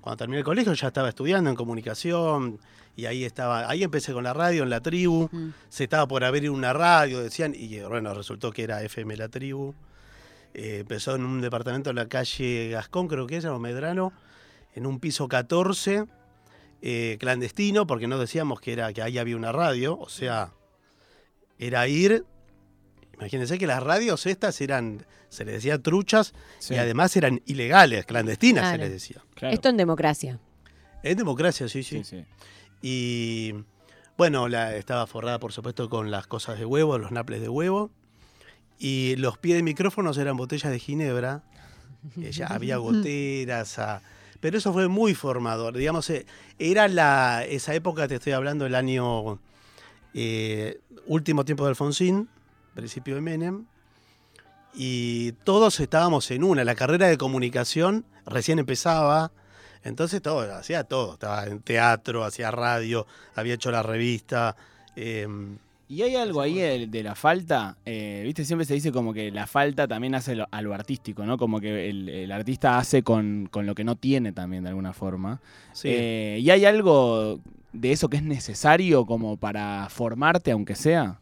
cuando 0.00 0.16
terminé 0.16 0.38
el 0.38 0.44
colegio, 0.44 0.72
ya 0.72 0.88
estaba 0.88 1.08
estudiando 1.08 1.48
en 1.50 1.56
comunicación 1.56 2.58
y 2.96 3.06
ahí 3.06 3.24
estaba, 3.24 3.70
ahí 3.70 3.84
empecé 3.84 4.12
con 4.12 4.24
la 4.24 4.32
radio 4.32 4.64
en 4.64 4.70
la 4.70 4.80
tribu. 4.80 5.28
Mm. 5.30 5.50
se 5.68 5.84
estaba 5.84 6.08
por 6.08 6.24
abrir 6.24 6.50
una 6.50 6.72
radio, 6.72 7.20
decían, 7.20 7.54
y 7.54 7.78
bueno, 7.80 8.12
resultó 8.12 8.50
que 8.50 8.64
era 8.64 8.82
FM 8.82 9.16
La 9.16 9.28
Tribu. 9.28 9.72
Eh, 10.54 10.78
empezó 10.80 11.14
en 11.14 11.24
un 11.24 11.40
departamento 11.40 11.90
en 11.90 11.96
la 11.96 12.08
calle 12.08 12.70
Gascón, 12.70 13.06
creo 13.06 13.26
que 13.28 13.36
era, 13.36 13.54
o 13.54 13.58
Medrano, 13.60 14.12
en 14.74 14.86
un 14.86 14.98
piso 14.98 15.28
14, 15.28 16.06
eh, 16.82 17.16
clandestino, 17.20 17.86
porque 17.86 18.06
no 18.06 18.18
decíamos 18.18 18.60
que, 18.60 18.72
era, 18.72 18.92
que 18.92 19.02
ahí 19.02 19.18
había 19.18 19.36
una 19.36 19.52
radio, 19.52 19.98
o 19.98 20.08
sea, 20.08 20.52
era 21.58 21.86
ir. 21.88 22.24
Imagínense 23.14 23.58
que 23.58 23.66
las 23.66 23.82
radios 23.82 24.26
estas 24.26 24.60
eran, 24.60 25.04
se 25.28 25.44
les 25.44 25.54
decía 25.54 25.82
truchas, 25.82 26.34
Sí, 26.60 26.74
y 26.74 26.76
además 26.76 27.16
eran 27.16 27.42
ilegales, 27.46 28.06
clandestinas 28.06 28.70
se 28.70 28.78
les 28.78 28.90
decía. 28.90 29.22
claro. 29.34 29.54
Esto 29.54 29.68
en 29.68 29.76
democracia. 29.76 30.38
Es 31.02 31.16
democracia, 31.16 31.68
sí, 31.68 31.82
sí. 31.82 32.04
Sí, 32.04 32.04
sí. 32.04 32.24
Y 32.80 33.54
bueno, 34.16 34.48
la, 34.48 34.76
estaba 34.76 35.06
forrada, 35.06 35.38
por 35.40 35.52
supuesto, 35.52 35.88
con 35.88 36.10
las 36.10 36.26
cosas 36.26 36.58
de 36.58 36.64
huevo, 36.64 36.98
los 36.98 37.10
naples 37.10 37.40
de 37.40 37.48
huevo. 37.48 37.90
Y 38.78 39.16
los 39.16 39.38
pies 39.38 39.56
de 39.56 39.64
micrófonos 39.64 40.16
eran 40.18 40.36
botellas 40.36 40.70
de 40.72 40.78
ginebra. 40.78 41.42
Eh, 42.22 42.30
ya 42.30 42.46
había 42.46 42.76
goteras. 42.76 43.76
ah, 43.80 44.00
pero 44.40 44.58
eso 44.58 44.72
fue 44.72 44.88
muy 44.88 45.14
formador. 45.14 45.76
Digamos, 45.76 46.08
eh, 46.10 46.26
era 46.58 46.88
la, 46.88 47.44
esa 47.44 47.74
época, 47.74 48.08
te 48.08 48.16
estoy 48.16 48.32
hablando, 48.32 48.66
el 48.66 48.74
año 48.74 49.38
eh, 50.14 50.80
último 51.06 51.44
tiempo 51.44 51.64
de 51.64 51.70
Alfonsín, 51.70 52.28
principio 52.74 53.14
de 53.14 53.20
Menem. 53.20 53.66
Y 54.74 55.32
todos 55.44 55.80
estábamos 55.80 56.30
en 56.30 56.44
una. 56.44 56.64
La 56.64 56.74
carrera 56.74 57.08
de 57.08 57.18
comunicación 57.18 58.04
recién 58.26 58.58
empezaba. 58.58 59.32
Entonces 59.82 60.22
todo, 60.22 60.54
hacía 60.54 60.84
todo. 60.84 61.14
Estaba 61.14 61.44
en 61.46 61.60
teatro, 61.60 62.24
hacía 62.24 62.50
radio, 62.50 63.06
había 63.34 63.54
hecho 63.54 63.70
la 63.70 63.82
revista. 63.82 64.56
eh, 64.94 65.26
Y 65.90 66.02
hay 66.02 66.16
algo 66.16 66.42
ahí 66.42 66.54
de, 66.58 66.86
de 66.86 67.02
la 67.02 67.14
falta, 67.14 67.78
eh, 67.86 68.20
viste, 68.24 68.44
siempre 68.44 68.66
se 68.66 68.74
dice 68.74 68.92
como 68.92 69.14
que 69.14 69.30
la 69.30 69.46
falta 69.46 69.88
también 69.88 70.14
hace 70.14 70.36
lo- 70.36 70.46
a 70.50 70.60
lo 70.60 70.74
artístico, 70.74 71.24
¿no? 71.24 71.38
Como 71.38 71.60
que 71.60 71.88
el, 71.88 72.08
el 72.10 72.30
artista 72.30 72.78
hace 72.78 73.02
con, 73.02 73.48
con 73.50 73.64
lo 73.64 73.74
que 73.74 73.84
no 73.84 73.96
tiene 73.96 74.32
también 74.32 74.64
de 74.64 74.68
alguna 74.68 74.92
forma. 74.92 75.40
sí. 75.72 75.88
Eh, 75.90 76.38
y 76.42 76.50
hay 76.50 76.66
algo 76.66 77.40
de 77.72 77.92
eso 77.92 78.08
que 78.10 78.18
es 78.18 78.22
necesario 78.22 79.06
como 79.06 79.38
para 79.38 79.88
formarte, 79.90 80.50
aunque 80.50 80.74
sea. 80.74 81.20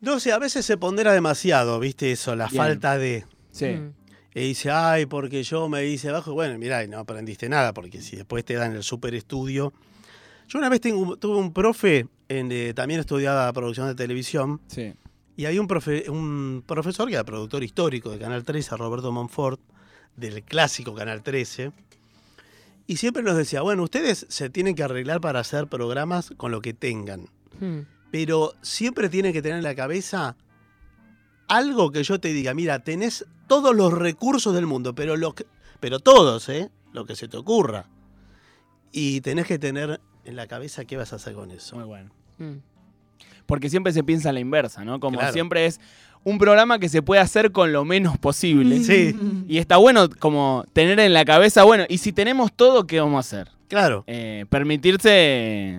No 0.00 0.18
sé, 0.18 0.32
a 0.32 0.38
veces 0.38 0.64
se 0.64 0.76
pondera 0.78 1.12
demasiado, 1.12 1.78
¿viste? 1.78 2.10
Eso, 2.10 2.34
la 2.34 2.46
Bien. 2.46 2.56
falta 2.56 2.96
de. 2.98 3.24
Sí. 3.50 3.66
Mm. 3.66 3.92
Y 4.34 4.40
dice, 4.40 4.70
ay, 4.70 5.04
porque 5.06 5.42
yo 5.42 5.68
me 5.68 5.84
hice 5.84 6.10
bajo. 6.10 6.32
Bueno, 6.32 6.58
mirá, 6.58 6.82
y 6.82 6.88
no 6.88 6.98
aprendiste 6.98 7.48
nada, 7.50 7.74
porque 7.74 8.00
si 8.00 8.16
después 8.16 8.44
te 8.46 8.54
dan 8.54 8.72
el 8.74 8.82
super 8.82 9.14
estudio. 9.14 9.72
Yo 10.48 10.58
una 10.58 10.68
vez 10.70 10.80
tengo, 10.80 11.00
un- 11.00 11.20
tuve 11.20 11.36
un 11.36 11.52
profe, 11.52 12.06
en, 12.38 12.50
eh, 12.52 12.72
también 12.74 13.00
estudiaba 13.00 13.52
producción 13.52 13.86
de 13.88 13.94
televisión, 13.94 14.60
Sí. 14.66 14.94
y 15.36 15.44
hay 15.46 15.58
un, 15.58 15.68
profe- 15.68 16.08
un 16.08 16.62
profesor 16.66 17.08
que 17.08 17.14
era 17.14 17.24
productor 17.24 17.62
histórico 17.64 18.10
de 18.10 18.18
Canal 18.18 18.44
13, 18.44 18.76
Roberto 18.76 19.10
Monfort, 19.12 19.60
del 20.16 20.42
clásico 20.42 20.94
Canal 20.94 21.22
13, 21.22 21.72
y 22.86 22.96
siempre 22.96 23.22
nos 23.22 23.36
decía, 23.36 23.62
bueno, 23.62 23.82
ustedes 23.84 24.26
se 24.28 24.50
tienen 24.50 24.74
que 24.74 24.82
arreglar 24.82 25.20
para 25.20 25.40
hacer 25.40 25.66
programas 25.68 26.32
con 26.36 26.50
lo 26.52 26.60
que 26.60 26.74
tengan 26.74 27.28
Mm. 27.60 27.80
pero 28.10 28.54
siempre 28.62 29.08
tiene 29.08 29.32
que 29.32 29.40
tener 29.42 29.58
en 29.58 29.64
la 29.64 29.74
cabeza 29.74 30.36
algo 31.48 31.90
que 31.92 32.02
yo 32.02 32.18
te 32.18 32.32
diga, 32.32 32.54
mira, 32.54 32.78
tenés 32.80 33.26
todos 33.46 33.74
los 33.76 33.92
recursos 33.92 34.54
del 34.54 34.66
mundo, 34.66 34.94
pero, 34.94 35.16
lo 35.16 35.34
que- 35.34 35.46
pero 35.80 35.98
todos, 36.00 36.48
¿eh? 36.48 36.70
Lo 36.92 37.04
que 37.04 37.14
se 37.16 37.28
te 37.28 37.36
ocurra. 37.36 37.86
Y 38.90 39.20
tenés 39.22 39.46
que 39.46 39.58
tener 39.58 40.00
en 40.24 40.36
la 40.36 40.46
cabeza 40.46 40.84
qué 40.84 40.96
vas 40.96 41.12
a 41.12 41.16
hacer 41.16 41.34
con 41.34 41.50
eso. 41.50 41.76
Muy 41.76 41.84
bueno. 41.84 42.10
Mm. 42.38 42.56
Porque 43.46 43.68
siempre 43.70 43.92
se 43.92 44.02
piensa 44.04 44.30
a 44.30 44.32
la 44.32 44.40
inversa, 44.40 44.84
¿no? 44.84 45.00
Como 45.00 45.18
Claro. 45.18 45.32
siempre 45.32 45.66
es 45.66 45.80
un 46.24 46.38
programa 46.38 46.78
que 46.78 46.88
se 46.88 47.02
puede 47.02 47.20
hacer 47.20 47.50
con 47.52 47.72
lo 47.72 47.84
menos 47.84 48.16
posible. 48.18 48.82
Sí, 48.84 49.16
Y 49.48 49.58
está 49.58 49.76
bueno 49.76 50.08
como 50.20 50.64
tener 50.72 51.00
en 51.00 51.12
la 51.12 51.24
cabeza, 51.24 51.64
bueno, 51.64 51.84
y 51.88 51.98
si 51.98 52.12
tenemos 52.12 52.52
todo, 52.52 52.86
¿qué 52.86 53.00
vamos 53.00 53.16
a 53.16 53.20
hacer? 53.20 53.50
claro. 53.68 54.04
Eh, 54.06 54.44
permitirse 54.50 55.78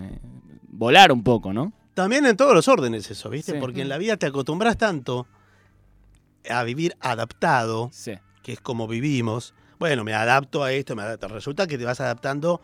volar 0.70 1.12
un 1.12 1.24
poco, 1.24 1.54
¿no? 1.54 1.72
También 1.94 2.26
en 2.26 2.36
todos 2.36 2.54
los 2.56 2.68
órdenes 2.68 3.10
eso, 3.12 3.30
¿viste? 3.30 3.54
Sí. 3.54 3.58
Porque 3.60 3.82
en 3.82 3.90
la 3.90 3.98
vida 4.00 4.18
te 4.18 4.26
acostumbras 4.26 4.78
tanto 4.78 5.28
a 6.50 6.64
vivir 6.64 6.96
adaptado, 7.00 7.90
Sí. 7.94 8.14
que 8.42 8.54
es 8.54 8.60
como 8.60 8.88
vivimos. 8.88 9.54
Bueno, 9.80 10.04
me 10.04 10.14
adapto 10.14 10.64
a 10.64 10.72
esto, 10.74 10.96
me 10.96 11.04
adapto. 11.04 11.28
Resulta 11.28 11.68
que 11.68 11.78
te 11.78 11.86
vas 11.86 12.02
adaptando, 12.02 12.62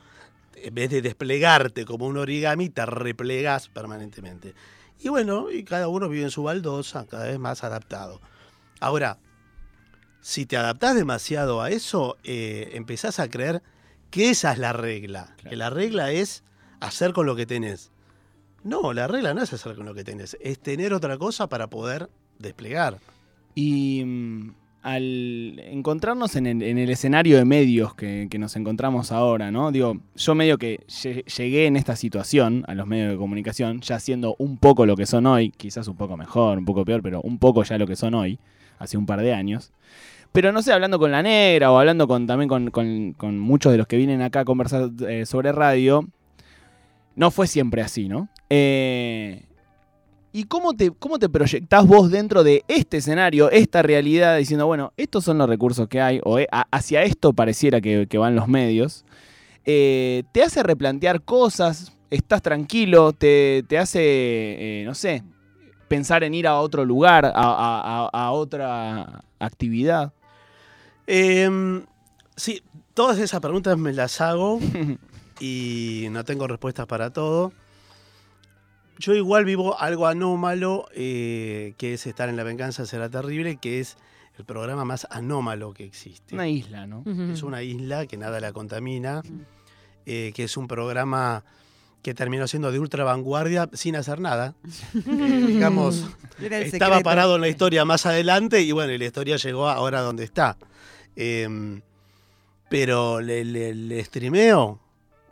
en 0.64 0.76
vez 0.76 0.90
de 0.90 1.02
desplegarte 1.02 1.86
como 1.86 2.06
un 2.06 2.18
origami, 2.18 2.70
te 2.70 2.86
replegas 2.86 3.70
permanentemente. 3.70 4.54
Y 5.00 5.10
bueno, 5.10 5.50
y 5.52 5.64
cada 5.64 5.88
uno 5.88 6.10
vive 6.10 6.24
en 6.24 6.32
su 6.32 6.44
baldosa, 6.44 7.06
cada 7.08 7.26
vez 7.26 7.40
más 7.40 7.64
adaptado. 7.64 8.20
Ahora, 8.80 9.18
si 10.22 10.46
te 10.46 10.58
adaptás 10.58 10.96
demasiado 10.96 11.62
a 11.62 11.70
eso, 11.70 12.18
eh, 12.24 12.72
empezás 12.74 13.20
a 13.20 13.30
creer 13.30 13.64
que 14.12 14.30
esa 14.30 14.52
es 14.52 14.60
la 14.60 14.74
regla. 14.74 15.34
Claro. 15.38 15.50
Que 15.50 15.56
la 15.56 15.70
regla 15.70 16.12
es 16.12 16.44
hacer 16.80 17.14
con 17.14 17.26
lo 17.26 17.36
que 17.36 17.46
tenés. 17.46 17.92
No, 18.64 18.94
la 18.94 19.08
regla 19.08 19.34
no 19.34 19.42
es 19.42 19.54
hacer 19.54 19.76
con 19.76 19.86
lo 19.86 19.94
que 19.94 20.04
tenés, 20.04 20.38
es 20.42 20.60
tener 20.60 20.94
otra 20.94 21.18
cosa 21.18 21.48
para 21.48 21.70
poder 21.70 22.10
desplegar. 22.40 23.00
Y 23.56 24.04
mm, 24.06 24.54
al 24.82 25.60
encontrarnos 25.60 26.36
en 26.36 26.46
el, 26.48 26.62
en 26.62 26.78
el 26.78 26.90
escenario 26.90 27.38
de 27.38 27.46
medios 27.46 27.94
que, 27.96 28.30
nos 28.40 28.56
encontramos 28.56 29.12
ahora, 29.12 29.52
¿no? 29.52 29.72
Digo, 29.72 29.98
yo 30.16 30.36
medio 30.36 30.58
que 30.58 30.80
lle- 30.88 31.26
llegué 31.26 31.66
en 31.66 31.76
esta 31.76 31.96
situación 31.96 32.64
a 32.68 32.74
los 32.76 32.88
medios 32.88 33.12
de 33.12 33.18
comunicación, 33.18 33.82
ya 33.82 34.00
siendo 34.00 34.36
un 34.40 34.58
poco 34.58 34.86
lo 34.86 34.96
que 34.96 35.06
son 35.06 35.26
hoy, 35.26 35.52
quizás 35.52 35.88
un 35.88 35.98
poco 35.98 36.16
mejor, 36.16 36.58
un 36.58 36.66
poco 36.66 36.86
peor, 36.86 37.02
pero 37.02 37.22
un 37.22 37.38
poco 37.40 37.64
ya 37.64 37.78
lo 37.78 37.88
que 37.88 37.96
son 37.96 38.14
hoy, 38.14 38.40
hace 38.78 38.98
un 38.98 39.06
par 39.06 39.22
de 39.22 39.34
años. 39.34 39.72
Pero 40.32 40.52
no 40.52 40.62
sé, 40.62 40.72
hablando 40.72 41.00
con 41.00 41.12
la 41.12 41.24
negra 41.24 41.72
o 41.72 41.80
hablando 41.80 42.08
también 42.08 42.48
con 42.48 43.40
muchos 43.40 43.72
de 43.72 43.78
los 43.78 43.88
que 43.88 43.98
vienen 43.98 44.22
acá 44.22 44.42
a 44.42 44.46
conversar 44.46 44.90
eh, 45.08 45.26
sobre 45.26 45.52
radio, 45.52 46.08
no 47.16 47.32
fue 47.32 47.48
siempre 47.48 47.82
así, 47.82 48.08
¿no? 48.08 48.30
Eh, 48.50 49.44
¿Y 50.32 50.44
cómo 50.44 50.74
te, 50.74 50.92
cómo 50.92 51.18
te 51.18 51.28
proyectás 51.28 51.88
vos 51.88 52.12
dentro 52.12 52.44
de 52.44 52.64
este 52.68 52.98
escenario, 52.98 53.50
esta 53.50 53.82
realidad, 53.82 54.38
diciendo, 54.38 54.68
bueno, 54.68 54.94
estos 54.96 55.24
son 55.24 55.40
los 55.40 55.50
recursos 55.50 55.88
que 55.88 56.00
hay, 56.02 56.22
o 56.24 56.38
eh, 56.38 56.48
hacia 56.72 57.02
esto 57.04 57.34
pareciera 57.34 57.82
que, 57.82 58.06
que 58.08 58.18
van 58.20 58.36
los 58.36 58.48
medios? 58.48 59.06
Eh, 59.66 60.24
¿Te 60.32 60.44
hace 60.44 60.62
replantear 60.62 61.22
cosas? 61.24 61.94
¿Estás 62.12 62.42
tranquilo? 62.44 63.12
¿Te, 63.14 63.64
te 63.68 63.78
hace, 63.80 64.02
eh, 64.02 64.84
no 64.86 64.94
sé, 64.94 65.24
pensar 65.88 66.24
en 66.24 66.34
ir 66.36 66.46
a 66.48 66.60
otro 66.60 66.86
lugar, 66.86 67.26
a, 67.26 67.32
a- 67.34 68.08
a- 68.08 68.10
a 68.28 68.32
otra 68.32 69.22
actividad? 69.40 70.14
Em, 71.08 71.84
sí, 72.36 72.62
todas 72.94 73.18
esas 73.18 73.40
preguntas 73.42 73.78
me 73.78 73.94
las 73.94 74.22
hago 74.22 74.60
y 75.40 76.08
no 76.12 76.24
tengo 76.24 76.46
respuestas 76.48 76.86
para 76.86 77.10
todo. 77.12 77.52
Yo 79.00 79.14
igual 79.16 79.46
vivo 79.46 79.80
algo 79.80 80.06
anómalo, 80.08 80.88
eh, 80.94 81.74
que 81.78 81.94
es 81.94 82.06
estar 82.06 82.30
en 82.30 82.36
La 82.36 82.44
Venganza 82.44 82.86
Será 82.86 83.10
Terrible, 83.10 83.56
que 83.56 83.80
es 83.80 83.98
el 84.38 84.44
programa 84.46 84.84
más 84.86 85.08
anómalo 85.10 85.74
que 85.74 85.86
existe. 85.86 86.36
Una 86.36 86.48
isla, 86.48 86.86
¿no? 86.86 87.04
Es 87.34 87.42
una 87.42 87.64
isla 87.64 88.06
que 88.08 88.18
nada 88.18 88.40
la 88.42 88.52
contamina, 88.54 89.24
eh, 90.06 90.32
que 90.36 90.44
es 90.44 90.58
un 90.58 90.68
programa 90.68 91.44
que 92.02 92.14
terminó 92.14 92.48
siendo 92.48 92.72
de 92.72 92.80
ultra 92.80 93.04
vanguardia 93.06 93.70
sin 93.74 93.96
hacer 93.96 94.20
nada. 94.20 94.54
Eh, 94.96 95.44
digamos, 95.48 96.06
estaba 96.40 96.66
secreto. 96.66 97.04
parado 97.04 97.36
en 97.36 97.42
la 97.42 97.48
historia 97.50 97.84
más 97.86 98.06
adelante 98.06 98.62
y 98.62 98.72
bueno, 98.74 98.92
y 98.94 98.98
la 98.98 99.06
historia 99.06 99.36
llegó 99.38 99.68
ahora 99.70 100.02
donde 100.02 100.24
está. 100.26 100.58
Em, 101.16 101.82
pero 102.70 103.20
el, 103.20 103.30
el- 103.30 103.56
el 103.92 104.06
streameo 104.06 104.80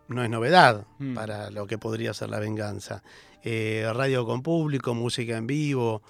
no 0.09 0.23
es 0.23 0.29
novedad 0.29 0.85
Mm. 0.99 1.13
para 1.15 1.49
lo 1.51 1.67
que 1.67 1.77
podría 1.77 2.13
ser 2.13 2.29
la 2.29 2.39
venganza. 2.39 3.03
Eh, 3.49 3.89
radio 3.93 4.25
con 4.25 4.41
público, 4.43 4.93
música 4.93 5.37
en 5.37 5.47
vivo, 5.47 6.01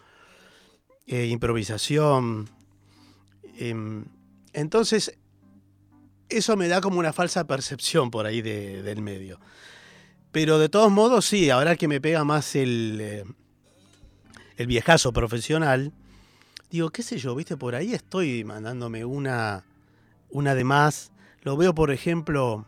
eh, 1.06 1.28
improvisación. 1.28 2.50
Em, 3.60 4.06
entonces, 4.54 5.16
eso 6.30 6.58
me 6.58 6.68
da 6.68 6.82
como 6.82 6.98
una 6.98 7.14
falsa 7.14 7.46
percepción 7.46 8.10
por 8.10 8.26
ahí 8.26 8.42
de- 8.42 8.82
del 8.82 9.04
medio. 9.04 9.40
Pero 10.32 10.58
de 10.58 10.68
todos 10.68 10.92
modos, 10.92 11.26
sí, 11.26 11.52
ahora 11.52 11.76
que 11.76 11.88
me 11.88 12.02
pega 12.02 12.24
más 12.24 12.56
el, 12.56 12.98
eh, 13.00 13.24
el 14.56 14.66
viejazo 14.66 15.14
profesional, 15.14 15.94
digo, 16.72 16.90
qué 16.90 17.04
sé 17.04 17.20
yo, 17.20 17.36
viste, 17.36 17.56
por 17.56 17.76
ahí 17.76 17.94
estoy 17.94 18.46
mandándome 18.46 19.06
una, 19.06 19.64
una 20.32 20.56
de 20.56 20.64
más. 20.64 21.12
Lo 21.44 21.56
veo, 21.56 21.76
por 21.76 21.92
ejemplo, 21.92 22.66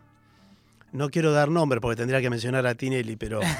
no 0.92 1.10
quiero 1.10 1.32
dar 1.32 1.50
nombre 1.50 1.80
porque 1.80 1.96
tendría 1.96 2.20
que 2.20 2.30
mencionar 2.30 2.66
a 2.66 2.74
Tinelli, 2.74 3.16
pero... 3.16 3.40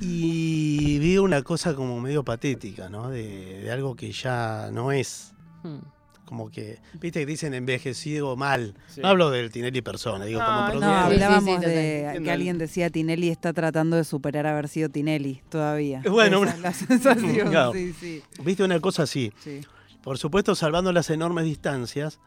y 0.00 0.98
vi 0.98 1.18
una 1.18 1.42
cosa 1.42 1.74
como 1.74 2.00
medio 2.00 2.24
patética, 2.24 2.88
¿no? 2.88 3.10
De, 3.10 3.60
de 3.62 3.70
algo 3.70 3.94
que 3.94 4.10
ya 4.12 4.70
no 4.72 4.92
es. 4.92 5.32
Hmm. 5.62 5.78
Como 6.24 6.50
que, 6.50 6.78
viste 6.94 7.20
que 7.20 7.26
dicen 7.26 7.52
envejecido 7.52 8.36
mal. 8.36 8.74
Sí. 8.88 9.02
No 9.02 9.08
hablo 9.08 9.30
del 9.30 9.50
Tinelli 9.50 9.82
persona, 9.82 10.24
digo 10.24 10.40
No, 10.40 10.46
como 10.46 10.58
no, 10.58 10.62
No, 10.62 10.70
producto. 10.70 10.86
Sí, 10.86 10.92
sí, 11.18 11.22
hablábamos 11.24 11.60
de 11.60 12.20
que 12.24 12.30
alguien 12.30 12.56
decía 12.58 12.88
Tinelli 12.88 13.28
está 13.28 13.52
tratando 13.52 13.96
de 13.96 14.04
superar 14.04 14.46
haber 14.46 14.68
sido 14.68 14.88
Tinelli 14.88 15.42
todavía. 15.50 16.00
Bueno, 16.08 16.38
Esa 16.38 16.42
una- 16.42 16.50
es 16.52 16.60
la 16.60 16.72
sensación, 16.72 17.32
Claro. 17.50 17.72
sí, 17.74 17.92
sí, 18.00 18.22
Viste 18.42 18.64
una 18.64 18.80
cosa 18.80 19.02
así. 19.02 19.32
sí. 19.44 19.60
Por 20.02 20.18
supuesto, 20.18 20.54
salvando 20.56 20.90
las 20.92 21.10
enormes 21.10 21.44
distancias, 21.44 22.18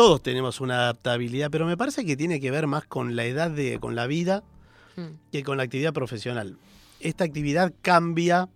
todos 0.00 0.22
tenemos 0.22 0.62
una 0.62 0.76
adaptabilidad, 0.84 1.50
pero 1.50 1.66
me 1.66 1.76
parece 1.76 2.06
que 2.06 2.16
tiene 2.16 2.40
que 2.40 2.50
ver 2.50 2.66
más 2.66 2.86
con 2.86 3.16
la 3.16 3.26
edad 3.26 3.50
de, 3.50 3.78
con 3.78 3.94
la 3.94 4.06
vida 4.06 4.42
Hmm. 4.96 5.18
que 5.30 5.42
con 5.44 5.58
la 5.58 5.64
actividad 5.64 5.92
profesional. 5.92 6.56
Esta 7.00 7.24
actividad 7.24 7.74
cambia 7.82 8.48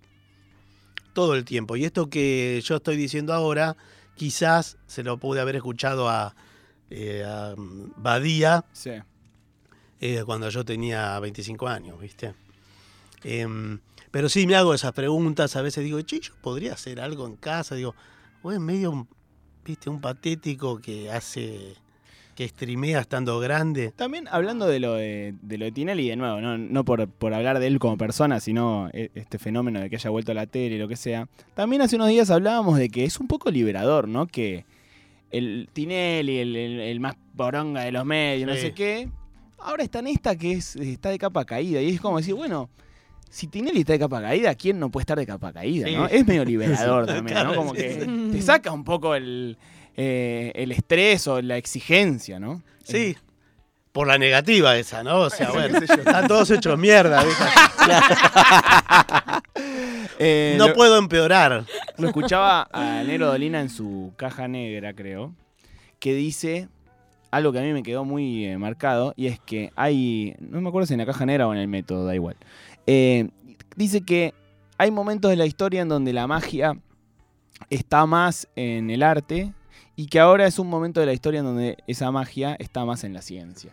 todo 1.12 1.34
el 1.34 1.44
tiempo. 1.44 1.76
Y 1.76 1.84
esto 1.84 2.08
que 2.08 2.62
yo 2.64 2.76
estoy 2.76 2.96
diciendo 2.96 3.34
ahora, 3.34 3.76
quizás 4.14 4.78
se 4.86 5.02
lo 5.02 5.18
pude 5.18 5.42
haber 5.42 5.56
escuchado 5.56 6.08
a, 6.08 6.34
eh, 6.88 7.24
a 7.26 7.54
mm, 7.56 7.92
Badía 7.98 8.64
Sí. 8.72 8.92
eh, 10.00 10.22
cuando 10.24 10.48
yo 10.48 10.64
tenía 10.64 11.20
25 11.20 11.68
años, 11.68 12.00
¿viste? 12.00 12.34
Em, 13.22 13.80
pero 14.10 14.30
sí 14.30 14.46
me 14.46 14.56
hago 14.56 14.72
esas 14.72 14.92
preguntas, 14.92 15.56
a 15.56 15.62
veces 15.62 15.84
digo, 15.84 16.00
che, 16.00 16.20
yo 16.20 16.32
podría 16.40 16.72
hacer 16.72 17.00
algo 17.00 17.26
en 17.26 17.36
casa, 17.36 17.74
digo, 17.74 17.94
o 18.42 18.50
es 18.50 18.60
medio, 18.60 19.06
viste, 19.64 19.90
un 19.90 20.00
patético 20.00 20.78
que 20.78 21.10
hace, 21.10 21.74
que 22.34 22.46
streamea 22.48 23.00
estando 23.00 23.38
grande. 23.40 23.92
También 23.96 24.28
hablando 24.30 24.66
de 24.66 24.80
lo 24.80 24.94
de, 24.94 25.34
de 25.42 25.58
lo 25.58 25.64
de 25.64 25.72
Tinelli, 25.72 26.08
de 26.08 26.16
nuevo, 26.16 26.40
no, 26.40 26.58
no 26.58 26.84
por, 26.84 27.08
por 27.08 27.32
hablar 27.34 27.58
de 27.58 27.66
él 27.66 27.78
como 27.78 27.96
persona, 27.96 28.40
sino 28.40 28.88
e- 28.92 29.10
este 29.14 29.38
fenómeno 29.38 29.80
de 29.80 29.88
que 29.90 29.96
haya 29.96 30.10
vuelto 30.10 30.32
a 30.32 30.34
la 30.34 30.46
tele 30.46 30.76
y 30.76 30.78
lo 30.78 30.88
que 30.88 30.96
sea. 30.96 31.28
También 31.54 31.82
hace 31.82 31.96
unos 31.96 32.08
días 32.08 32.30
hablábamos 32.30 32.78
de 32.78 32.88
que 32.88 33.04
es 33.04 33.18
un 33.20 33.26
poco 33.28 33.50
liberador, 33.50 34.08
¿no? 34.08 34.26
Que 34.26 34.64
el 35.30 35.68
Tinelli, 35.72 36.38
el, 36.38 36.54
el- 36.56 36.80
el 36.80 37.00
más 37.00 37.16
poronga 37.36 37.82
de 37.82 37.92
los 37.92 38.04
medios, 38.04 38.48
no 38.48 38.54
sé 38.54 38.72
qué, 38.72 39.08
ahora 39.58 39.82
está 39.82 39.98
en 40.00 40.06
esta 40.08 40.36
que 40.36 40.52
es, 40.52 40.76
está 40.76 41.08
de 41.10 41.18
capa 41.18 41.44
caída. 41.44 41.80
Y 41.80 41.88
es 41.94 42.00
como 42.00 42.18
decir, 42.18 42.34
bueno, 42.34 42.68
si 43.34 43.48
Tinelli 43.48 43.80
está 43.80 43.94
de 43.94 43.98
capa 43.98 44.22
caída, 44.22 44.54
¿quién 44.54 44.78
no 44.78 44.90
puede 44.90 45.02
estar 45.02 45.18
de 45.18 45.26
capa 45.26 45.52
caída? 45.52 45.88
Es 46.06 46.24
medio 46.24 46.44
liberador 46.44 47.04
también, 47.06 47.42
¿no? 47.42 47.56
Como 47.56 47.72
que 47.72 48.06
te 48.30 48.40
saca 48.40 48.70
un 48.70 48.84
poco 48.84 49.16
el, 49.16 49.58
eh, 49.96 50.52
el 50.54 50.70
estrés 50.70 51.26
o 51.26 51.42
la 51.42 51.56
exigencia, 51.56 52.38
¿no? 52.38 52.62
Sí, 52.84 53.16
por 53.90 54.06
la 54.06 54.18
negativa 54.18 54.76
esa, 54.76 55.02
¿no? 55.02 55.22
O 55.22 55.30
sea, 55.30 55.50
bueno, 55.50 55.78
están 55.78 56.28
todos 56.28 56.48
hechos 56.52 56.78
mierda. 56.78 57.24
Eh, 60.20 60.54
No 60.56 60.68
lo, 60.68 60.74
puedo 60.74 60.96
empeorar. 60.96 61.64
lo 61.98 62.06
escuchaba 62.06 62.68
a 62.72 63.02
Nero 63.02 63.26
Dolina 63.26 63.60
en 63.60 63.68
su 63.68 64.12
caja 64.16 64.46
negra, 64.46 64.94
creo, 64.94 65.34
que 65.98 66.14
dice 66.14 66.68
algo 67.32 67.52
que 67.52 67.58
a 67.58 67.62
mí 67.62 67.72
me 67.72 67.82
quedó 67.82 68.04
muy 68.04 68.46
eh, 68.46 68.56
marcado, 68.56 69.12
y 69.16 69.26
es 69.26 69.40
que 69.40 69.72
hay, 69.74 70.36
no 70.38 70.60
me 70.60 70.68
acuerdo 70.68 70.86
si 70.86 70.94
en 70.94 71.00
la 71.00 71.06
caja 71.06 71.26
negra 71.26 71.48
o 71.48 71.52
en 71.52 71.58
el 71.58 71.66
método, 71.66 72.06
da 72.06 72.14
igual. 72.14 72.36
Eh, 72.86 73.28
dice 73.76 74.02
que 74.02 74.34
hay 74.78 74.90
momentos 74.90 75.30
de 75.30 75.36
la 75.36 75.46
historia 75.46 75.82
en 75.82 75.88
donde 75.88 76.12
la 76.12 76.26
magia 76.26 76.78
está 77.70 78.06
más 78.06 78.48
en 78.56 78.90
el 78.90 79.02
arte 79.02 79.52
y 79.96 80.06
que 80.06 80.20
ahora 80.20 80.46
es 80.46 80.58
un 80.58 80.68
momento 80.68 81.00
de 81.00 81.06
la 81.06 81.12
historia 81.12 81.40
en 81.40 81.46
donde 81.46 81.78
esa 81.86 82.10
magia 82.10 82.56
está 82.58 82.84
más 82.84 83.04
en 83.04 83.12
la 83.14 83.22
ciencia. 83.22 83.72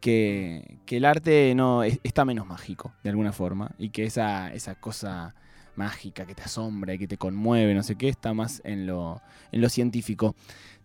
Que, 0.00 0.78
que 0.84 0.96
el 0.96 1.04
arte 1.04 1.54
no 1.54 1.84
es- 1.84 2.00
está 2.02 2.24
menos 2.24 2.44
mágico, 2.46 2.92
de 3.04 3.10
alguna 3.10 3.32
forma, 3.32 3.70
y 3.78 3.90
que 3.90 4.02
esa, 4.02 4.52
esa 4.52 4.74
cosa 4.74 5.36
mágica 5.76 6.26
que 6.26 6.34
te 6.34 6.42
asombra 6.42 6.92
y 6.94 6.98
que 6.98 7.06
te 7.06 7.16
conmueve, 7.16 7.72
no 7.72 7.84
sé 7.84 7.94
qué, 7.94 8.08
está 8.08 8.34
más 8.34 8.60
en 8.64 8.84
lo, 8.86 9.22
en 9.52 9.60
lo 9.60 9.68
científico. 9.68 10.34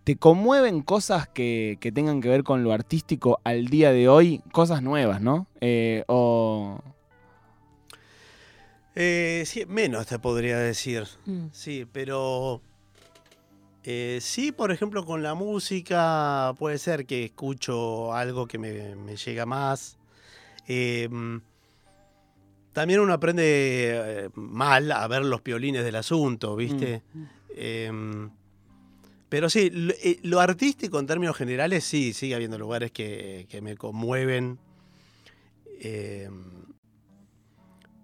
¿Te 0.03 0.17
conmueven 0.17 0.81
cosas 0.81 1.27
que, 1.27 1.79
que 1.81 1.91
tengan 1.91 2.21
que 2.21 2.29
ver 2.29 2.43
con 2.43 2.63
lo 2.63 2.71
artístico 2.71 3.39
al 3.43 3.65
día 3.69 3.91
de 3.91 4.07
hoy? 4.07 4.41
Cosas 4.51 4.83
nuevas, 4.83 5.19
¿no? 5.19 5.47
Eh, 5.61 6.03
o... 6.07 6.79
Eh, 8.99 9.43
sí, 9.45 9.63
menos 9.67 10.07
te 10.07 10.17
podría 10.17 10.57
decir. 10.57 11.03
Hmm. 11.27 11.49
Sí, 11.51 11.85
pero 11.91 12.63
eh, 13.83 14.17
sí, 14.21 14.51
por 14.51 14.71
ejemplo, 14.71 15.05
con 15.05 15.21
la 15.21 15.35
música 15.35 16.55
puede 16.57 16.79
ser 16.79 17.05
que 17.05 17.25
escucho 17.25 18.11
algo 18.13 18.47
que 18.47 18.57
me, 18.57 18.95
me 18.95 19.15
llega 19.15 19.45
más. 19.45 19.99
Eh, 20.67 21.07
también 22.73 22.99
uno 22.99 23.13
aprende 23.13 23.43
eh, 23.45 24.29
mal 24.33 24.91
a 24.91 25.07
ver 25.07 25.23
los 25.25 25.41
piolines 25.41 25.83
del 25.83 25.95
asunto, 25.95 26.55
¿viste? 26.55 27.03
Eh, 27.55 27.91
pero 29.29 29.47
sí, 29.47 29.69
lo, 29.69 29.93
eh, 29.93 30.19
lo 30.23 30.39
artístico 30.39 30.99
en 30.99 31.05
términos 31.05 31.37
generales, 31.37 31.83
sí, 31.83 32.13
sigue 32.13 32.33
habiendo 32.33 32.57
lugares 32.57 32.91
que, 32.91 33.45
que 33.47 33.61
me 33.61 33.77
conmueven. 33.77 34.57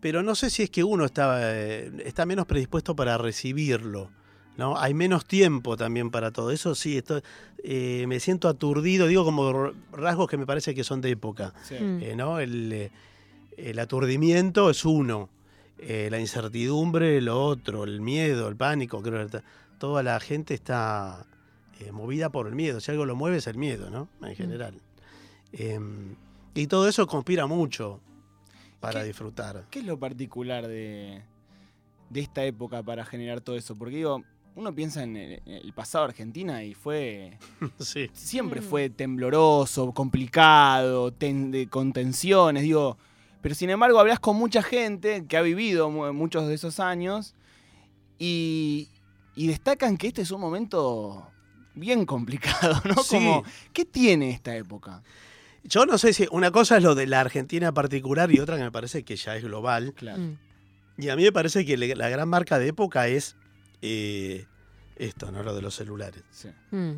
Pero 0.04 0.22
no 0.22 0.36
sé 0.36 0.52
si 0.52 0.62
es 0.62 0.70
que 0.70 0.84
uno 0.84 1.06
está, 1.06 1.40
eh, 1.42 1.92
está 2.06 2.28
menos 2.28 2.46
predispuesto 2.46 2.96
para 2.96 3.18
recibirlo. 3.18 4.12
¿no? 4.58 4.78
Hay 4.78 4.94
menos 4.94 5.26
tiempo 5.26 5.78
también 5.78 6.12
para 6.12 6.30
todo 6.30 6.52
eso. 6.52 6.76
Sí, 6.76 6.98
estoy, 6.98 7.22
eh, 7.64 8.06
me 8.08 8.20
siento 8.20 8.48
aturdido, 8.50 9.08
digo 9.08 9.26
como 9.26 9.72
rasgos 9.92 10.30
que 10.30 10.38
me 10.38 10.46
parece 10.46 10.76
que 10.76 10.84
son 10.84 11.02
de 11.02 11.10
época. 11.10 11.54
Hmm. 11.72 12.04
eh, 12.04 12.14
¿no? 12.16 12.40
el, 12.40 12.92
el 13.58 13.80
aturdimiento 13.80 14.70
es 14.70 14.86
uno, 14.86 15.30
eh, 15.80 16.08
la 16.12 16.20
incertidumbre 16.20 17.20
lo 17.22 17.44
otro, 17.44 17.84
el 17.84 18.02
miedo, 18.02 18.48
el 18.48 18.56
pánico, 18.56 19.02
creo 19.02 19.28
que 19.28 19.42
toda 19.78 20.04
la 20.04 20.20
gente 20.20 20.54
está 20.54 21.26
eh, 21.80 21.92
movida 21.92 22.30
por 22.30 22.48
el 22.48 22.56
miedo. 22.56 22.80
Si 22.80 22.92
algo 22.92 23.06
lo 23.06 23.16
mueve 23.16 23.38
es 23.38 23.48
el 23.48 23.58
miedo, 23.58 23.90
¿no? 23.90 24.08
En 24.26 24.36
general. 24.36 24.76
Em, 25.52 26.16
y 26.56 26.68
todo 26.68 26.88
eso 26.88 27.08
conspira 27.08 27.48
mucho 27.48 28.00
para 28.84 29.02
¿Qué? 29.02 29.08
disfrutar. 29.08 29.66
¿Qué 29.72 29.80
es 29.80 29.86
lo 29.86 29.98
particular 29.98 30.68
de, 30.68 31.22
de 32.10 32.20
esta 32.20 32.44
época 32.46 32.84
para 32.84 33.04
generar 33.06 33.42
todo 33.42 33.56
eso? 33.56 33.76
Porque 33.76 33.96
digo, 33.98 34.24
uno 34.56 34.76
piensa 34.76 35.02
en 35.04 35.16
el, 35.18 35.42
en 35.46 35.54
el 35.54 35.74
pasado 35.74 36.04
de 36.06 36.10
Argentina 36.12 36.64
y 36.64 36.74
fue 36.76 37.38
sí. 37.80 38.10
siempre 38.14 38.62
Mm. 38.62 38.64
fue 38.64 38.90
tembloroso, 38.90 39.92
complicado, 39.94 41.12
ten- 41.14 41.50
de- 41.52 41.68
con 41.68 41.94
tensiones, 41.94 42.64
digo. 42.64 42.98
Pero 43.42 43.56
sin 43.56 43.70
embargo, 43.70 44.00
hablas 44.00 44.20
con 44.20 44.36
mucha 44.38 44.62
gente 44.62 45.26
que 45.28 45.38
ha 45.38 45.42
vivido 45.42 45.90
mu- 45.90 46.14
muchos 46.14 46.48
de 46.48 46.54
esos 46.54 46.80
años 46.80 47.36
y, 48.20 48.90
y 49.36 49.48
destacan 49.48 49.98
que 49.98 50.08
este 50.08 50.22
es 50.22 50.32
un 50.32 50.40
momento 50.42 51.28
bien 51.76 52.06
complicado, 52.06 52.82
¿no? 52.86 52.96
Sí. 53.04 53.16
Como, 53.16 53.44
¿qué 53.74 53.86
tiene 53.86 54.30
esta 54.30 54.56
época? 54.56 55.04
Yo 55.64 55.86
no 55.86 55.98
sé 55.98 56.14
si 56.14 56.28
una 56.32 56.52
cosa 56.52 56.78
es 56.78 56.84
lo 56.84 56.94
de 56.96 57.08
la 57.08 57.22
Argentina 57.22 57.74
particular 57.74 58.32
y 58.32 58.40
otra 58.40 58.58
que 58.58 58.64
me 58.64 58.72
parece 58.72 59.04
que 59.04 59.16
ya 59.16 59.36
es 59.36 59.44
global. 59.44 59.94
Claro. 59.96 60.22
Hmm. 60.22 60.38
Y 60.98 61.10
a 61.10 61.16
mí 61.16 61.24
me 61.24 61.32
parece 61.32 61.66
que 61.66 61.78
le- 61.78 61.96
la 61.96 62.10
gran 62.10 62.28
marca 62.30 62.60
de 62.60 62.68
época 62.68 63.08
es 63.08 63.36
eh, 63.82 64.46
esto, 64.98 65.32
¿no? 65.32 65.42
Lo 65.44 65.56
de 65.56 65.62
los 65.62 65.76
celulares. 65.76 66.24
Sí. 66.32 66.50
Hmm. 66.72 66.98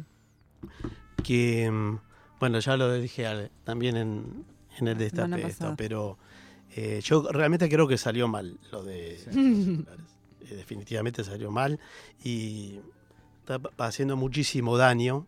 Que, 1.23 1.69
mm, 1.71 1.99
bueno, 2.39 2.60
ya 2.60 2.78
lo 2.78 2.93
dije 2.93 3.25
al- 3.28 3.51
también 3.63 3.95
en, 3.97 4.45
en 4.80 4.88
el 4.88 4.97
destape 4.97 5.28
Semana 5.30 5.47
esto, 5.47 5.73
pero 5.78 6.17
eh, 6.75 6.99
yo 7.04 7.28
realmente 7.32 7.69
creo 7.69 7.88
que 7.88 7.97
salió 7.97 8.28
mal 8.28 8.60
lo 8.71 8.84
de 8.84 9.17
Sí. 9.17 9.25
los 9.25 9.34
celulares. 9.34 10.06
Eh, 10.41 10.56
definitivamente 10.56 11.23
salió 11.23 11.49
mal 11.51 11.80
y 12.23 12.80
está 13.39 13.60
haciendo 13.78 14.15
muchísimo 14.17 14.78
daño. 14.78 15.25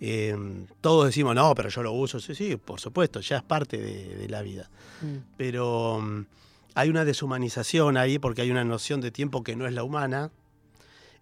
Eh, 0.00 0.36
todos 0.80 1.06
decimos, 1.06 1.34
no, 1.34 1.54
pero 1.54 1.68
yo 1.68 1.82
lo 1.82 1.92
uso. 1.92 2.20
Sí, 2.20 2.34
sí, 2.34 2.56
por 2.56 2.80
supuesto, 2.80 3.20
ya 3.20 3.38
es 3.38 3.42
parte 3.42 3.78
de, 3.78 4.16
de 4.16 4.28
la 4.28 4.42
vida. 4.42 4.68
Mm. 5.02 5.16
Pero 5.36 6.00
mm, 6.00 6.26
hay 6.74 6.88
una 6.88 7.04
deshumanización 7.04 7.96
ahí 7.96 8.18
porque 8.18 8.42
hay 8.42 8.50
una 8.50 8.64
noción 8.64 9.00
de 9.00 9.10
tiempo 9.10 9.42
que 9.42 9.56
no 9.56 9.66
es 9.66 9.72
la 9.72 9.84
humana, 9.84 10.30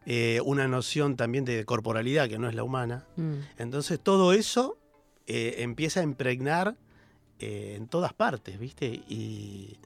eh, 0.05 0.41
una 0.45 0.67
noción 0.67 1.17
también 1.17 1.45
de 1.45 1.65
corporalidad 1.65 2.29
que 2.29 2.39
no 2.39 2.49
es 2.49 2.55
la 2.55 2.65
humana. 2.65 3.07
Mm. 3.17 3.35
Entonces 3.59 4.01
todo 4.01 4.33
eso 4.33 4.79
eh, 5.27 5.57
empieza 5.59 6.01
a 6.01 6.03
impregnar 6.03 6.77
eh, 7.39 7.75
en 7.77 7.87
todas 7.87 8.13
partes, 8.13 8.59
¿viste? 8.59 8.87
Y 8.87 9.79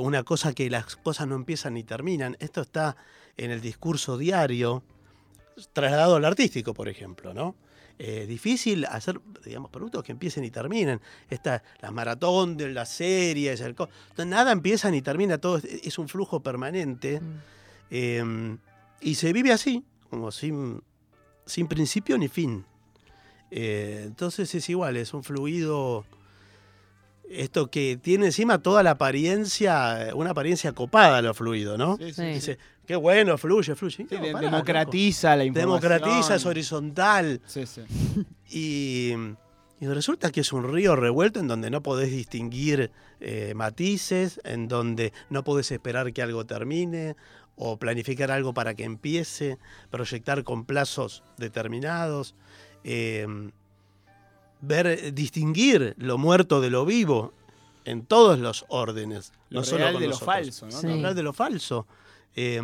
una 0.00 0.22
cosa 0.22 0.54
que 0.54 0.70
las 0.70 0.96
cosas 0.96 1.28
no 1.28 1.34
empiezan 1.34 1.74
ni 1.74 1.84
terminan. 1.84 2.34
Esto 2.40 2.62
está 2.62 2.96
en 3.36 3.50
el 3.50 3.60
discurso 3.60 4.16
diario, 4.16 4.82
trasladado 5.74 6.16
al 6.16 6.24
artístico, 6.24 6.72
por 6.72 6.88
ejemplo, 6.88 7.34
¿no? 7.34 7.54
Eh, 7.98 8.26
difícil 8.26 8.84
hacer, 8.84 9.20
digamos, 9.44 9.70
productos 9.70 10.02
que 10.04 10.12
empiecen 10.12 10.44
y 10.44 10.50
terminen. 10.50 11.00
Esta, 11.30 11.62
la 11.80 11.90
maratón 11.90 12.56
de 12.56 12.68
las 12.70 12.90
series, 12.90 13.60
el 13.62 13.74
co- 13.74 13.88
nada 14.26 14.52
empieza 14.52 14.90
ni 14.90 15.00
termina, 15.00 15.38
todo 15.38 15.56
es, 15.56 15.64
es 15.64 15.98
un 15.98 16.06
flujo 16.08 16.40
permanente. 16.40 17.20
Mm. 17.20 17.24
Eh, 17.90 18.56
y 19.00 19.14
se 19.14 19.32
vive 19.32 19.52
así, 19.52 19.82
como 20.10 20.30
sin, 20.30 20.82
sin 21.46 21.68
principio 21.68 22.18
ni 22.18 22.28
fin. 22.28 22.64
Eh, 23.50 24.02
entonces 24.06 24.54
es 24.54 24.68
igual, 24.68 24.96
es 24.96 25.14
un 25.14 25.22
fluido. 25.24 26.04
Esto 27.30 27.70
que 27.70 27.98
tiene 28.00 28.26
encima 28.26 28.58
toda 28.62 28.82
la 28.82 28.92
apariencia, 28.92 30.10
una 30.14 30.30
apariencia 30.30 30.72
copada 30.72 31.20
lo 31.22 31.34
fluido, 31.34 31.76
¿no? 31.76 31.96
Sí, 31.96 32.12
sí. 32.12 32.22
Dice, 32.26 32.58
qué 32.86 32.94
bueno, 32.96 33.36
fluye, 33.36 33.74
fluye. 33.74 34.06
Sí, 34.08 34.14
No, 34.14 34.20
de- 34.22 34.32
pará, 34.32 34.48
democratiza 34.50 35.34
la 35.36 35.44
información. 35.44 35.80
Democratiza, 35.90 36.34
es 36.36 36.46
horizontal. 36.46 37.40
Sí, 37.46 37.66
sí. 37.66 37.82
Y, 38.48 39.12
y 39.80 39.86
resulta 39.88 40.30
que 40.30 40.40
es 40.40 40.52
un 40.52 40.72
río 40.72 40.94
revuelto 40.94 41.40
en 41.40 41.48
donde 41.48 41.68
no 41.70 41.82
podés 41.82 42.10
distinguir 42.10 42.92
eh, 43.20 43.52
matices, 43.56 44.40
en 44.44 44.68
donde 44.68 45.12
no 45.28 45.42
podés 45.42 45.72
esperar 45.72 46.12
que 46.12 46.22
algo 46.22 46.44
termine 46.46 47.16
o 47.56 47.78
planificar 47.78 48.30
algo 48.30 48.54
para 48.54 48.74
que 48.74 48.84
empiece, 48.84 49.58
proyectar 49.90 50.44
con 50.44 50.64
plazos 50.64 51.22
determinados, 51.38 52.34
eh, 52.84 53.26
ver, 54.66 55.14
distinguir 55.14 55.94
lo 55.98 56.18
muerto 56.18 56.60
de 56.60 56.70
lo 56.70 56.84
vivo 56.84 57.32
en 57.84 58.04
todos 58.04 58.38
los 58.38 58.64
órdenes. 58.68 59.32
Lo 59.50 59.60
no 59.60 59.64
solo 59.64 59.78
real 59.78 59.94
con 59.94 60.02
de 60.02 60.08
lo 60.08 60.18
falso, 60.18 60.66
¿no? 60.66 60.72
Sí. 60.72 60.86
Hablar 60.88 61.14
de 61.14 61.22
lo 61.22 61.32
falso. 61.32 61.86
Eh, 62.34 62.60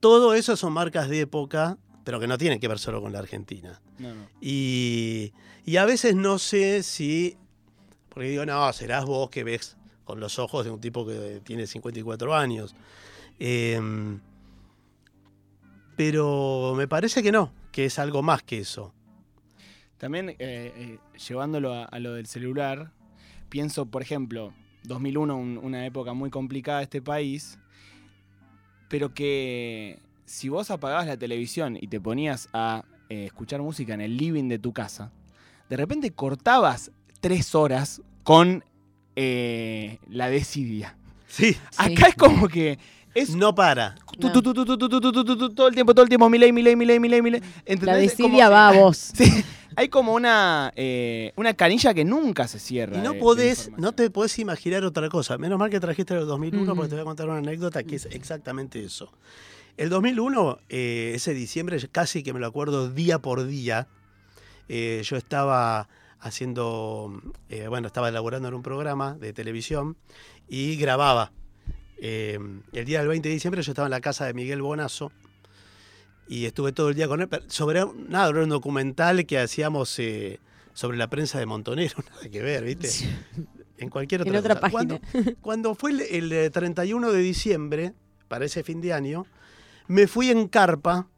todo 0.00 0.34
eso 0.34 0.56
son 0.56 0.72
marcas 0.72 1.08
de 1.08 1.20
época, 1.20 1.78
pero 2.04 2.20
que 2.20 2.26
no 2.26 2.38
tienen 2.38 2.60
que 2.60 2.68
ver 2.68 2.78
solo 2.78 3.00
con 3.00 3.12
la 3.12 3.18
Argentina. 3.18 3.80
No, 3.98 4.14
no. 4.14 4.28
Y, 4.40 5.32
y 5.64 5.76
a 5.76 5.84
veces 5.84 6.14
no 6.14 6.38
sé 6.38 6.82
si, 6.82 7.36
porque 8.08 8.28
digo, 8.28 8.46
no, 8.46 8.72
serás 8.72 9.04
vos 9.04 9.30
que 9.30 9.44
ves 9.44 9.76
con 10.04 10.20
los 10.20 10.38
ojos 10.38 10.64
de 10.64 10.70
un 10.70 10.80
tipo 10.80 11.06
que 11.06 11.40
tiene 11.44 11.66
54 11.66 12.34
años. 12.34 12.74
Eh, 13.38 13.80
pero 15.96 16.74
me 16.76 16.86
parece 16.86 17.24
que 17.24 17.32
no, 17.32 17.52
que 17.72 17.86
es 17.86 17.98
algo 17.98 18.22
más 18.22 18.44
que 18.44 18.58
eso. 18.58 18.94
También 19.98 20.36
llevándolo 21.28 21.74
a, 21.74 21.98
lo 21.98 22.14
del 22.14 22.26
celular, 22.26 22.92
pienso, 23.48 23.86
por 23.86 24.02
ejemplo, 24.02 24.52
2001, 24.84 25.36
un, 25.36 25.58
una 25.58 25.84
época 25.84 26.12
muy 26.12 26.30
complicada 26.30 26.78
de 26.78 26.84
este 26.84 27.02
país, 27.02 27.58
pero 28.88 29.12
que 29.12 29.98
si 30.24 30.48
vos 30.48 30.70
apagabas 30.70 31.06
la 31.06 31.16
televisión 31.16 31.76
y 31.80 31.88
te 31.88 32.00
ponías 32.00 32.48
a 32.52 32.84
escuchar 33.08 33.60
música 33.60 33.94
en 33.94 34.00
el 34.00 34.16
living 34.16 34.48
de 34.48 34.58
tu 34.58 34.72
casa, 34.72 35.10
de 35.68 35.76
repente 35.76 36.12
cortabas 36.12 36.92
tres 37.20 37.54
horas 37.54 38.00
con 38.22 38.64
la 39.16 40.30
desidia. 40.30 40.96
Sí. 41.26 41.56
Acá 41.76 42.08
es 42.08 42.14
como 42.14 42.48
que 42.48 42.78
es 43.14 43.34
no 43.34 43.54
para. 43.54 43.96
Todo 44.18 44.28
el 45.68 45.74
tiempo, 45.74 45.94
todo 45.94 46.02
el 46.04 46.08
tiempo, 46.08 46.28
mi 46.28 46.38
ley, 46.38 46.52
mi 46.52 46.62
ley, 46.62 46.76
mi 46.76 46.84
ley, 46.84 46.98
mi 46.98 47.08
ley, 47.08 47.42
La 47.80 47.96
desidia 47.96 48.48
va 48.48 48.68
a 48.68 48.72
vos. 48.72 49.12
Sí, 49.14 49.44
hay 49.78 49.88
como 49.88 50.12
una, 50.14 50.72
eh, 50.76 51.32
una 51.36 51.54
canilla 51.54 51.94
que 51.94 52.04
nunca 52.04 52.48
se 52.48 52.58
cierra. 52.58 52.98
Y 52.98 53.00
no 53.00 53.12
de- 53.12 53.18
podés, 53.20 53.70
no 53.76 53.92
te 53.92 54.10
podés 54.10 54.38
imaginar 54.40 54.84
otra 54.84 55.08
cosa. 55.08 55.38
Menos 55.38 55.58
mal 55.58 55.70
que 55.70 55.78
trajiste 55.78 56.14
el 56.14 56.26
2001 56.26 56.74
Mm. 56.74 56.76
porque 56.76 56.88
te 56.88 56.94
voy 56.96 57.02
a 57.02 57.04
contar 57.04 57.28
una 57.28 57.38
anécdota 57.38 57.84
que 57.84 57.96
es 57.96 58.06
exactamente 58.06 58.82
eso. 58.84 59.12
El 59.76 59.88
2001, 59.90 60.58
eh, 60.68 61.12
ese 61.14 61.32
diciembre, 61.34 61.78
casi 61.92 62.24
que 62.24 62.32
me 62.32 62.40
lo 62.40 62.46
acuerdo 62.48 62.90
día 62.90 63.20
por 63.20 63.46
día, 63.46 63.86
eh, 64.68 65.00
yo 65.04 65.16
estaba 65.16 65.88
haciendo, 66.18 67.22
bueno, 67.68 67.86
estaba 67.86 68.08
elaborando 68.08 68.48
en 68.48 68.54
un 68.54 68.62
programa 68.62 69.14
de 69.14 69.32
televisión 69.32 69.96
y 70.48 70.74
grababa. 70.76 71.30
El 72.00 72.84
día 72.84 72.98
del 72.98 73.08
20 73.08 73.28
de 73.28 73.32
diciembre 73.34 73.62
yo 73.62 73.70
estaba 73.72 73.86
en 73.86 73.90
la 73.92 74.00
casa 74.00 74.26
de 74.26 74.34
Miguel 74.34 74.60
Bonazo 74.62 75.12
y 76.28 76.44
estuve 76.44 76.72
todo 76.72 76.90
el 76.90 76.94
día 76.94 77.08
con 77.08 77.20
él 77.22 77.28
sobre 77.48 77.84
nada, 78.08 78.28
era 78.28 78.42
un 78.42 78.50
documental 78.50 79.24
que 79.26 79.38
hacíamos 79.38 79.98
eh, 79.98 80.38
sobre 80.74 80.98
la 80.98 81.08
prensa 81.08 81.38
de 81.38 81.46
Montonero, 81.46 81.96
nada 82.10 82.28
que 82.28 82.42
ver, 82.42 82.64
¿viste? 82.64 82.88
En 83.78 83.88
cualquier 83.90 84.20
otra, 84.22 84.32
En 84.32 84.38
otra 84.38 84.54
cosa. 84.56 84.70
página. 84.70 85.00
Cuando, 85.00 85.32
cuando 85.40 85.74
fue 85.74 85.90
el, 85.92 86.00
el, 86.02 86.32
eh, 86.32 86.50
31 86.50 87.10
de 87.12 87.18
diciembre, 87.20 87.94
para 88.28 88.44
ese 88.44 88.62
fin 88.62 88.80
de 88.80 88.92
año, 88.92 89.26
me 89.86 90.06
fui 90.06 90.30
en 90.30 90.48
carpa 90.48 91.08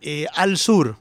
eh, 0.00 0.26
al 0.34 0.58
sur. 0.58 0.96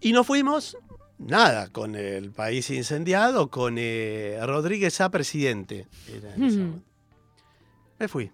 Y 0.00 0.12
nos 0.12 0.26
fuimos, 0.26 0.76
nada, 1.18 1.68
con 1.72 1.94
el 1.96 2.30
país 2.30 2.70
incendiado, 2.70 3.50
con 3.50 3.76
eh, 3.78 4.38
Rodríguez 4.42 5.00
A 5.00 5.10
presidente. 5.10 5.86
era 6.12 6.34
en. 6.34 6.82
Me 7.98 8.08
fui. 8.08 8.30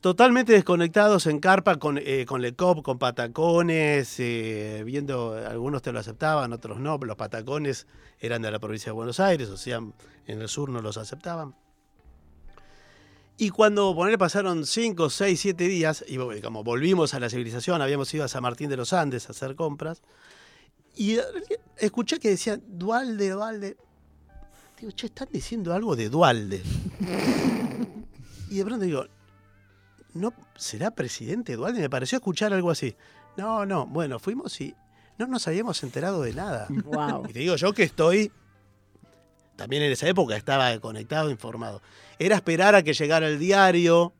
Totalmente 0.00 0.52
desconectados 0.52 1.26
en 1.26 1.40
carpa 1.40 1.76
con, 1.76 1.98
eh, 1.98 2.24
con 2.24 2.40
Lecop, 2.40 2.82
con 2.82 2.98
patacones, 3.00 4.14
eh, 4.20 4.82
viendo, 4.86 5.34
algunos 5.34 5.82
te 5.82 5.90
lo 5.90 5.98
aceptaban, 5.98 6.52
otros 6.52 6.78
no, 6.78 6.98
los 6.98 7.16
patacones 7.16 7.88
eran 8.20 8.40
de 8.42 8.52
la 8.52 8.60
provincia 8.60 8.90
de 8.90 8.92
Buenos 8.92 9.18
Aires, 9.18 9.48
o 9.48 9.56
sea, 9.56 9.78
en 9.78 10.40
el 10.40 10.48
sur 10.48 10.70
no 10.70 10.80
los 10.82 10.96
aceptaban. 10.98 11.56
Y 13.38 13.50
cuando 13.50 13.92
poner 13.94 14.18
pasaron 14.18 14.66
5, 14.66 15.10
6, 15.10 15.40
7 15.40 15.64
días, 15.66 16.04
y 16.06 16.16
como 16.42 16.62
volvimos 16.62 17.14
a 17.14 17.20
la 17.20 17.28
civilización, 17.28 17.82
habíamos 17.82 18.12
ido 18.14 18.24
a 18.24 18.28
San 18.28 18.42
Martín 18.42 18.70
de 18.70 18.76
los 18.76 18.92
Andes 18.92 19.28
a 19.28 19.32
hacer 19.32 19.56
compras, 19.56 20.02
y 20.94 21.16
eh, 21.16 21.22
escuché 21.76 22.20
que 22.20 22.30
decían 22.30 22.62
Dualde, 22.66 23.30
Dualde. 23.30 23.76
Digo, 24.78 24.92
che, 24.92 25.06
están 25.06 25.28
diciendo 25.32 25.72
algo 25.72 25.96
de 25.96 26.08
Dualde. 26.08 26.62
y 28.50 28.56
de 28.56 28.64
pronto 28.64 28.84
digo, 28.84 29.06
¿no 30.18 30.32
será 30.56 30.90
presidente 30.90 31.56
Dualde? 31.56 31.80
Me 31.80 31.90
pareció 31.90 32.16
escuchar 32.16 32.52
algo 32.52 32.70
así. 32.70 32.96
No, 33.36 33.64
no, 33.64 33.86
bueno, 33.86 34.18
fuimos 34.18 34.60
y 34.60 34.74
no 35.18 35.26
nos 35.26 35.46
habíamos 35.48 35.82
enterado 35.82 36.22
de 36.22 36.32
nada. 36.32 36.66
Wow. 36.68 37.26
Y 37.28 37.32
te 37.32 37.38
digo 37.40 37.56
yo 37.56 37.72
que 37.72 37.82
estoy, 37.82 38.32
también 39.56 39.82
en 39.82 39.92
esa 39.92 40.08
época 40.08 40.36
estaba 40.36 40.78
conectado, 40.78 41.30
informado. 41.30 41.82
Era 42.18 42.36
esperar 42.36 42.74
a 42.74 42.82
que 42.82 42.92
llegara 42.92 43.28
el 43.28 43.38
diario, 43.38 44.12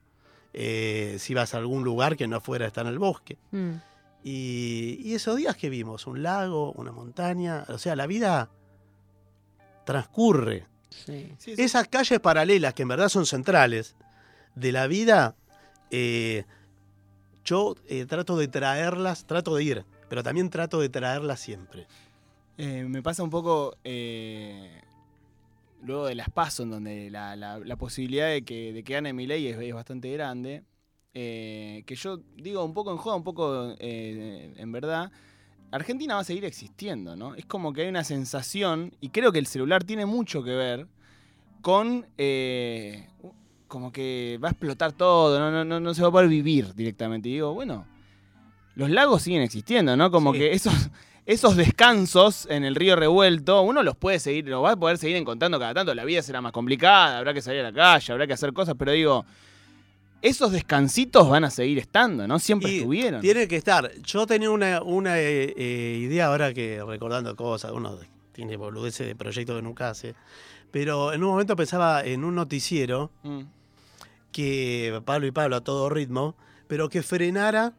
eh, 0.53 1.17
si 1.19 1.33
ibas 1.33 1.55
a 1.55 1.59
algún 1.59 1.85
lugar 1.85 2.17
que 2.17 2.27
no 2.27 2.41
fuera 2.41 2.65
a 2.65 2.69
estar 2.69 2.87
en 2.87 2.93
el 2.93 2.99
bosque. 2.99 3.39
Mm. 3.53 3.73
Y, 4.25 5.01
y 5.03 5.15
esos 5.15 5.37
días 5.37 5.57
que 5.57 5.71
vimos, 5.71 6.07
un 6.07 6.23
lago, 6.23 6.73
una 6.73 6.91
montaña, 6.91 7.65
o 7.69 7.79
sea, 7.79 7.95
la 7.95 8.07
vida 8.07 8.51
transcurre. 9.85 10.67
Sí. 10.91 11.33
Esas 11.47 11.87
calles 11.89 12.19
paralelas, 12.19 12.75
que 12.75 12.83
en 12.83 12.89
verdad 12.89 13.09
son 13.09 13.25
centrales 13.25 13.95
de 14.55 14.73
la 14.73 14.87
vida, 14.87 15.37
eh, 15.91 16.45
yo 17.45 17.75
eh, 17.89 18.05
trato 18.07 18.37
de 18.37 18.49
traerlas, 18.49 19.25
trato 19.27 19.55
de 19.55 19.65
ir, 19.65 19.85
pero 20.09 20.23
también 20.23 20.51
trato 20.51 20.81
de 20.81 20.89
traerlas 20.89 21.41
siempre. 21.41 21.87
Eh, 22.57 22.85
me 22.85 23.03
pasa 23.03 23.23
un 23.23 23.31
poco 23.31 23.77
luego 25.83 26.07
de 26.07 26.15
las 26.15 26.29
PASO, 26.31 26.65
en 26.65 26.71
donde 26.71 27.11
la, 27.11 27.77
posibilidad 27.79 28.29
de 28.29 28.43
que, 28.43 28.73
de 28.73 28.83
que 28.83 28.95
gane 28.95 29.13
Milei 29.13 29.47
es, 29.47 29.59
es 29.59 29.75
bastante 29.75 30.13
grande. 30.13 30.63
que 31.13 31.97
yo 31.97 32.21
digo 32.37 32.65
un 32.65 32.75
poco 32.75 32.91
en 32.91 32.99
joda, 32.99 33.17
un 33.17 33.25
poco 33.25 33.75
en 33.79 34.73
verdad. 34.73 35.11
Argentina 35.71 36.15
va 36.15 36.21
a 36.23 36.25
seguir 36.25 36.45
existiendo, 36.47 37.15
¿no? 37.15 37.35
Es 37.35 37.45
como 37.45 37.73
que 37.73 37.83
hay 37.83 37.89
una 37.89 38.05
sensación, 38.05 38.95
y 39.01 39.11
creo 39.11 39.33
que 39.33 39.39
el 39.39 39.47
celular 39.47 39.85
tiene 39.85 40.07
mucho 40.07 40.43
que 40.43 40.53
ver 40.53 40.89
con 41.61 42.07
como 43.69 43.93
que 43.93 44.39
va 44.43 44.49
a 44.49 44.51
explotar 44.53 44.93
todo, 44.93 45.39
no, 45.39 45.51
no, 45.51 45.65
no, 45.65 45.79
no 45.79 45.95
se 45.95 46.03
va 46.03 46.09
a 46.09 46.13
poder 46.13 46.29
vivir 46.29 46.75
directamente. 46.75 47.29
Y 47.29 47.35
digo, 47.35 47.55
bueno, 47.55 47.87
los 48.75 48.91
lagos 48.91 49.23
siguen 49.23 49.43
existiendo, 49.43 49.97
¿no? 49.97 50.11
Como 50.11 50.33
Sí. 50.33 50.39
que 50.41 50.53
esos, 50.53 50.75
esos 51.27 51.57
descansos 51.57 52.47
en 52.51 52.65
el 52.65 52.75
río 52.75 52.97
revuelto, 52.97 53.61
uno 53.63 53.83
los 53.83 53.97
puede 53.97 54.19
seguir, 54.19 54.49
los 54.49 54.65
va 54.65 54.73
a 54.73 54.77
poder 54.77 54.99
seguir 54.99 55.17
encontrando 55.17 55.59
cada 55.59 55.75
tanto. 55.75 55.95
La 55.95 56.05
vida 56.05 56.23
será 56.23 56.41
más 56.41 56.53
complicada, 56.53 57.19
habrá 57.19 57.35
que 57.35 57.43
salir 57.43 57.61
a 57.61 57.65
la 57.65 57.73
calle, 57.73 58.13
habrá 58.13 58.27
que 58.27 58.33
hacer 58.33 58.53
cosas, 58.53 58.75
pero 58.79 58.93
digo, 58.93 59.25
esos 60.23 60.51
descansitos 60.51 61.29
van 61.29 61.45
a 61.45 61.51
seguir 61.51 61.79
estando, 61.79 62.27
¿no? 62.27 62.39
Siempre 62.39 62.71
Y 62.73 62.79
estuvieron. 62.79 63.21
Tiene 63.21 63.47
que 63.47 63.57
estar. 63.57 63.93
Yo 64.03 64.27
tenía 64.27 64.51
una, 64.51 64.83
una 64.83 65.19
eh, 65.21 65.55
eh, 65.57 65.99
idea 66.01 66.27
ahora 66.27 66.53
que 66.55 66.83
recordando 66.85 67.37
cosas, 67.37 67.71
uno 67.73 67.99
tiene 68.33 68.57
boludeces 68.57 69.07
de 69.07 69.15
proyectos 69.15 69.57
que 69.57 69.63
nunca 69.63 69.91
hace. 69.91 70.15
Pero 70.71 71.13
en 71.13 71.23
un 71.25 71.31
momento 71.31 71.57
pensaba 71.57 72.05
en 72.05 72.25
un 72.25 72.35
noticiero 72.35 73.11
Mm. 73.23 73.41
Que 74.33 75.01
Pablo 75.05 75.27
y 75.27 75.31
Pablo 75.31 75.57
a 75.57 75.61
todo 75.63 75.89
ritmo, 75.89 76.37
pero 76.67 76.89
que 76.89 77.03
frenara 77.03 77.75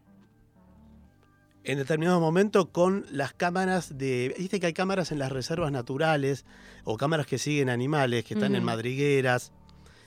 en 1.63 1.77
determinado 1.77 2.19
momento 2.19 2.71
con 2.71 3.05
las 3.11 3.33
cámaras 3.33 3.97
de. 3.97 4.33
Viste 4.37 4.59
que 4.59 4.67
hay 4.67 4.73
cámaras 4.73 5.11
en 5.11 5.19
las 5.19 5.31
reservas 5.31 5.71
naturales 5.71 6.45
o 6.83 6.97
cámaras 6.97 7.27
que 7.27 7.37
siguen 7.37 7.69
animales, 7.69 8.23
que 8.23 8.33
están 8.33 8.55
en 8.55 8.63
madrigueras. 8.63 9.51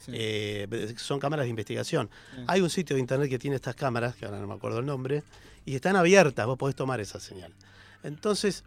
Sí. 0.00 0.10
eh, 0.14 0.94
son 0.96 1.20
cámaras 1.20 1.44
de 1.44 1.50
investigación. 1.50 2.10
Sí. 2.34 2.42
Hay 2.48 2.60
un 2.60 2.70
sitio 2.70 2.96
de 2.96 3.00
internet 3.00 3.30
que 3.30 3.38
tiene 3.38 3.54
estas 3.54 3.76
cámaras, 3.76 4.16
que 4.16 4.24
ahora 4.24 4.40
no 4.40 4.48
me 4.48 4.54
acuerdo 4.54 4.80
el 4.80 4.86
nombre, 4.86 5.22
y 5.64 5.76
están 5.76 5.94
abiertas, 5.94 6.44
vos 6.46 6.58
podés 6.58 6.74
tomar 6.74 7.00
esa 7.00 7.20
señal. 7.20 7.54
Entonces, 8.02 8.64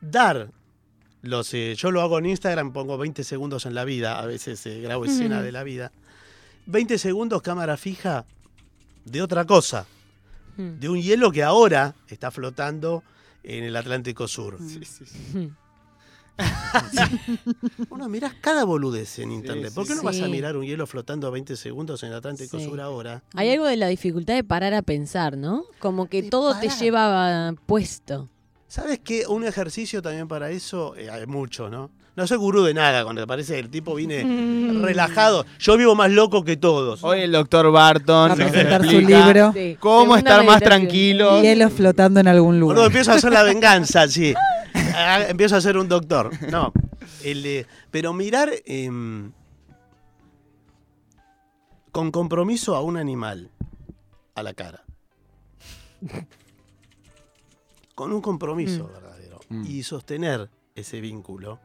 dar 0.00 0.50
los. 1.20 1.52
eh, 1.52 1.74
yo 1.76 1.90
lo 1.90 2.00
hago 2.00 2.18
en 2.18 2.26
Instagram, 2.26 2.72
pongo 2.72 2.96
20 2.96 3.22
segundos 3.24 3.66
en 3.66 3.74
la 3.74 3.84
vida, 3.84 4.18
a 4.18 4.24
veces 4.24 4.64
eh, 4.64 4.80
grabo 4.80 5.04
escena 5.04 5.42
de 5.42 5.52
la 5.52 5.62
vida. 5.62 5.92
20 6.68 6.98
segundos 6.98 7.42
cámara 7.42 7.76
fija 7.76 8.24
de 9.04 9.22
otra 9.22 9.44
cosa, 9.44 9.86
Mm. 10.56 10.80
de 10.80 10.88
un 10.88 11.00
hielo 11.00 11.30
que 11.30 11.42
ahora 11.44 11.94
está 12.08 12.30
flotando 12.30 13.02
en 13.44 13.62
el 13.64 13.76
Atlántico 13.76 14.26
Sur. 14.28 14.58
Sí, 14.58 14.80
sí, 14.84 15.04
sí. 15.06 15.50
Uno 17.90 18.08
mirás 18.08 18.34
cada 18.40 18.64
boludez 18.64 19.18
en 19.18 19.32
internet. 19.32 19.68
sí, 19.70 19.74
¿Por 19.74 19.86
qué 19.86 19.94
no 19.94 20.00
sí. 20.00 20.06
vas 20.06 20.20
a 20.20 20.28
mirar 20.28 20.56
un 20.56 20.64
hielo 20.64 20.86
flotando 20.86 21.30
20 21.30 21.56
segundos 21.56 22.02
en 22.02 22.10
el 22.10 22.16
Atlántico 22.16 22.58
Sí. 22.58 22.64
Sur 22.64 22.80
ahora? 22.80 23.22
Hay 23.34 23.50
algo 23.50 23.66
de 23.66 23.76
la 23.76 23.88
dificultad 23.88 24.34
de 24.34 24.44
parar 24.44 24.74
a 24.74 24.82
pensar, 24.82 25.36
¿no? 25.36 25.64
Como 25.78 26.08
que 26.08 26.22
De 26.22 26.30
todo 26.30 26.58
te 26.58 26.68
lleva 26.68 27.54
puesto. 27.66 28.28
¿Sabes 28.68 28.98
qué? 28.98 29.26
Un 29.26 29.44
ejercicio 29.44 30.02
también 30.02 30.28
para 30.28 30.50
eso, 30.50 30.94
eh, 30.96 31.10
hay 31.10 31.26
mucho, 31.26 31.70
¿no? 31.70 31.90
No 32.18 32.26
soy 32.26 32.36
gurú 32.36 32.64
de 32.64 32.74
nada, 32.74 33.04
cuando 33.04 33.22
te 33.22 33.26
parece 33.28 33.54
que 33.54 33.60
el 33.60 33.70
tipo 33.70 33.94
viene 33.94 34.24
Mm. 34.68 34.82
relajado. 34.82 35.46
Yo 35.60 35.76
vivo 35.76 35.94
más 35.94 36.10
loco 36.10 36.44
que 36.44 36.56
todos. 36.56 37.02
Hoy 37.04 37.20
el 37.20 37.30
doctor 37.32 37.70
Barton 37.72 38.32
a 38.32 38.34
presentar 38.34 38.84
su 38.84 39.00
libro. 39.00 39.52
Sí. 39.52 39.76
cómo 39.80 40.16
Segunda 40.16 40.18
estar 40.18 40.44
más 40.44 40.60
tranquilos. 40.60 41.42
Hielo 41.42 41.70
flotando 41.70 42.18
en 42.20 42.26
algún 42.28 42.58
lugar. 42.60 42.76
empiezo 42.86 43.12
a 43.12 43.14
hacer 43.14 43.32
la 43.32 43.44
venganza, 43.44 44.06
sí. 44.08 44.34
Ah, 44.74 45.20
Empiezo 45.28 45.54
a 45.56 45.60
ser 45.60 45.76
un 45.78 45.88
doctor. 45.88 46.30
No. 46.50 46.72
El, 47.22 47.46
eh, 47.46 47.66
pero 47.92 48.12
mirar 48.12 48.50
em, 48.66 49.30
con 51.92 52.10
compromiso 52.10 52.74
a 52.74 52.82
un 52.82 52.96
animal 52.96 53.48
a 54.34 54.42
la 54.42 54.54
cara. 54.54 54.82
Con 57.94 58.12
un 58.12 58.20
compromiso 58.20 58.84
Mm. 58.88 58.92
verdadero. 58.92 59.40
Mm. 59.48 59.64
Y 59.66 59.82
sostener 59.84 60.50
ese 60.74 61.00
vínculo 61.00 61.58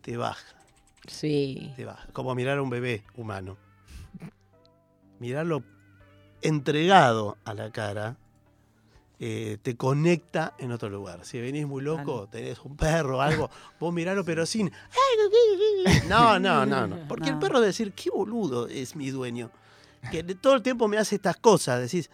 te 0.00 0.16
baja. 0.16 0.56
Sí. 1.06 1.72
Te 1.76 1.84
baja. 1.84 2.06
Como 2.12 2.34
mirar 2.34 2.58
a 2.58 2.62
un 2.62 2.70
bebé 2.70 3.04
humano. 3.16 3.56
Mirarlo 5.18 5.62
entregado 6.42 7.36
a 7.44 7.54
la 7.54 7.70
cara 7.70 8.16
eh, 9.22 9.58
te 9.60 9.76
conecta 9.76 10.54
en 10.58 10.72
otro 10.72 10.88
lugar. 10.88 11.26
Si 11.26 11.38
venís 11.38 11.66
muy 11.66 11.82
loco, 11.82 12.26
tenés 12.30 12.58
un 12.60 12.74
perro 12.74 13.18
o 13.18 13.20
algo, 13.20 13.50
vos 13.78 13.92
miralo 13.92 14.24
pero 14.24 14.46
sin... 14.46 14.72
No, 16.08 16.38
no, 16.38 16.64
no, 16.66 16.86
no. 16.86 17.08
Porque 17.08 17.30
el 17.30 17.38
perro 17.38 17.60
decir, 17.60 17.92
qué 17.92 18.10
boludo 18.10 18.66
es 18.66 18.96
mi 18.96 19.10
dueño. 19.10 19.50
Que 20.10 20.22
todo 20.22 20.54
el 20.54 20.62
tiempo 20.62 20.88
me 20.88 20.98
hace 20.98 21.16
estas 21.16 21.36
cosas. 21.36 21.80
Decís, 21.80 22.10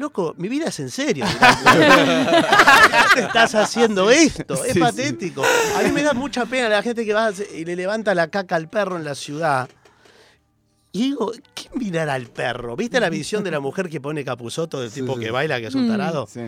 loco, 0.00 0.34
mi 0.38 0.48
vida 0.48 0.66
es 0.68 0.80
en 0.80 0.90
serio. 0.90 1.24
¿Qué 1.26 3.14
te 3.14 3.20
estás 3.26 3.54
haciendo 3.54 4.10
esto? 4.10 4.54
Es 4.54 4.60
Sí, 4.68 4.72
sí. 4.74 4.80
patético. 4.80 5.42
A 5.78 5.82
mí 5.82 5.92
me 5.92 6.02
da 6.02 6.12
mucha 6.14 6.46
pena 6.46 6.68
la 6.68 6.82
gente 6.82 7.04
que 7.04 7.12
va 7.14 7.30
y 7.54 7.64
le 7.64 7.76
levanta 7.76 8.14
la 8.14 8.28
caca 8.28 8.56
al 8.56 8.68
perro 8.68 8.96
en 8.96 9.04
la 9.04 9.14
ciudad. 9.14 9.68
Y 10.92 11.02
digo, 11.10 11.30
¿quién 11.54 11.72
mirará 11.76 12.14
al 12.14 12.26
perro? 12.26 12.74
¿Viste 12.74 12.98
la 12.98 13.10
visión 13.10 13.44
de 13.44 13.52
la 13.52 13.60
mujer 13.60 13.88
que 13.88 14.00
pone 14.00 14.24
capuzoto 14.24 14.80
del 14.80 14.90
tipo 14.90 15.14
sí. 15.14 15.20
que 15.20 15.30
baila, 15.30 15.60
que 15.60 15.66
es 15.68 15.74
un 15.76 15.86
Mm. 15.86 15.90
tarado? 15.90 16.26
Sí. 16.26 16.40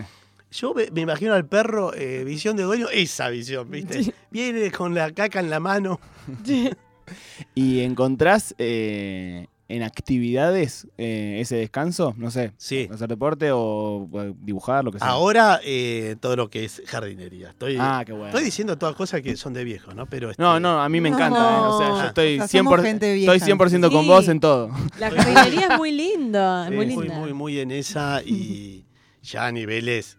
Yo 0.51 0.73
me, 0.73 0.91
me 0.91 1.01
imagino 1.01 1.33
al 1.33 1.45
perro, 1.47 1.93
eh, 1.95 2.23
visión 2.25 2.55
de 2.57 2.63
dueño, 2.63 2.87
esa 2.91 3.29
visión, 3.29 3.71
¿viste? 3.71 4.13
Viene 4.29 4.69
con 4.71 4.93
la 4.93 5.11
caca 5.11 5.39
en 5.39 5.49
la 5.49 5.59
mano. 5.59 5.99
¿Y 7.55 7.79
encontrás 7.81 8.53
eh, 8.57 9.47
en 9.75 9.83
actividades 9.83 10.87
eh, 10.97 11.37
ese 11.39 11.55
descanso? 11.55 12.13
No 12.17 12.31
sé, 12.31 12.53
Sí. 12.57 12.87
hacer 12.91 13.07
deporte 13.09 13.49
o 13.51 14.07
eh, 14.13 14.33
dibujar, 14.41 14.83
lo 14.83 14.91
que 14.91 14.99
sea. 14.99 15.07
Ahora 15.07 15.59
eh, 15.63 16.15
todo 16.19 16.35
lo 16.35 16.49
que 16.49 16.65
es 16.65 16.81
jardinería. 16.85 17.49
Estoy, 17.49 17.77
Ah, 17.79 18.03
qué 18.05 18.11
bueno. 18.11 18.27
estoy 18.27 18.43
diciendo 18.43 18.77
todas 18.77 18.95
cosas 18.95 19.21
que 19.21 19.35
son 19.35 19.53
de 19.53 19.63
viejo, 19.63 19.93
¿no? 19.93 20.05
Pero 20.05 20.29
este, 20.31 20.41
No, 20.41 20.59
no, 20.59 20.81
a 20.81 20.89
mí 20.89 21.01
me 21.01 21.09
No. 21.09 21.17
encanta. 21.17 21.39
eh, 21.57 21.61
O 21.63 21.77
sea, 21.77 21.87
yo 21.89 22.07
estoy 22.07 22.33
O 22.39 22.47
sea, 22.47 22.59
somos 22.59 22.73
100%, 22.73 22.83
gente 22.83 23.13
vieja. 23.13 23.33
estoy 23.33 23.45
100 23.45 23.89
con 23.89 24.01
Sí. 24.03 24.07
vos 24.07 24.27
en 24.27 24.39
todo. 24.39 24.69
La 24.99 25.09
jardinería 25.11 25.67
es 25.71 25.77
muy 25.77 25.91
lindo, 25.91 26.63
es 26.63 26.69
Sí, 26.69 26.75
muy 26.75 26.85
muy, 26.87 27.03
linda. 27.05 27.19
muy, 27.19 27.33
muy 27.33 27.59
en 27.59 27.71
esa 27.71 28.21
y 28.23 28.85
ya 29.21 29.47
a 29.47 29.51
niveles 29.51 30.17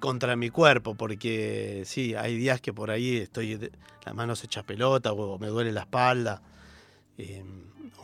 contra 0.00 0.36
mi 0.36 0.50
cuerpo, 0.50 0.94
porque 0.94 1.82
sí, 1.86 2.14
hay 2.14 2.36
días 2.36 2.60
que 2.60 2.72
por 2.74 2.90
ahí 2.90 3.16
estoy 3.16 3.56
de- 3.56 3.70
las 4.04 4.14
manos 4.14 4.44
hechas 4.44 4.62
pelota 4.64 5.12
o 5.12 5.38
me 5.38 5.46
duele 5.46 5.72
la 5.72 5.80
espalda. 5.80 6.42
Eh, 7.16 7.42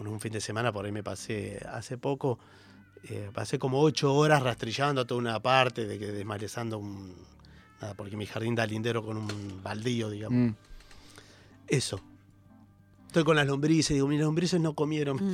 en 0.01 0.09
un 0.09 0.21
fin 0.21 0.33
de 0.33 0.41
semana 0.41 0.73
por 0.73 0.85
ahí 0.85 0.93
me 0.93 1.03
pasé 1.03 1.65
hace 1.73 1.99
poco, 1.99 2.39
eh, 3.05 3.31
pasé 3.33 3.59
como 3.59 3.81
ocho 3.81 4.15
horas 4.15 4.43
rastrillando 4.43 5.07
toda 5.07 5.21
una 5.21 5.41
parte, 5.41 5.87
de 5.87 5.99
que 5.99 6.07
desmalezando 6.07 6.79
un. 6.79 7.15
Nada, 7.81 7.95
porque 7.95 8.17
mi 8.17 8.27
jardín 8.27 8.55
da 8.55 8.67
lindero 8.67 9.03
con 9.03 9.17
un 9.17 9.63
baldío, 9.63 10.11
digamos. 10.11 10.51
Mm. 10.51 10.55
Eso. 11.67 12.01
Estoy 13.07 13.25
con 13.25 13.37
las 13.37 13.47
lombrices, 13.47 13.95
digo, 13.95 14.07
mis 14.07 14.21
lombrices 14.21 14.61
no 14.61 14.75
comieron. 14.75 15.19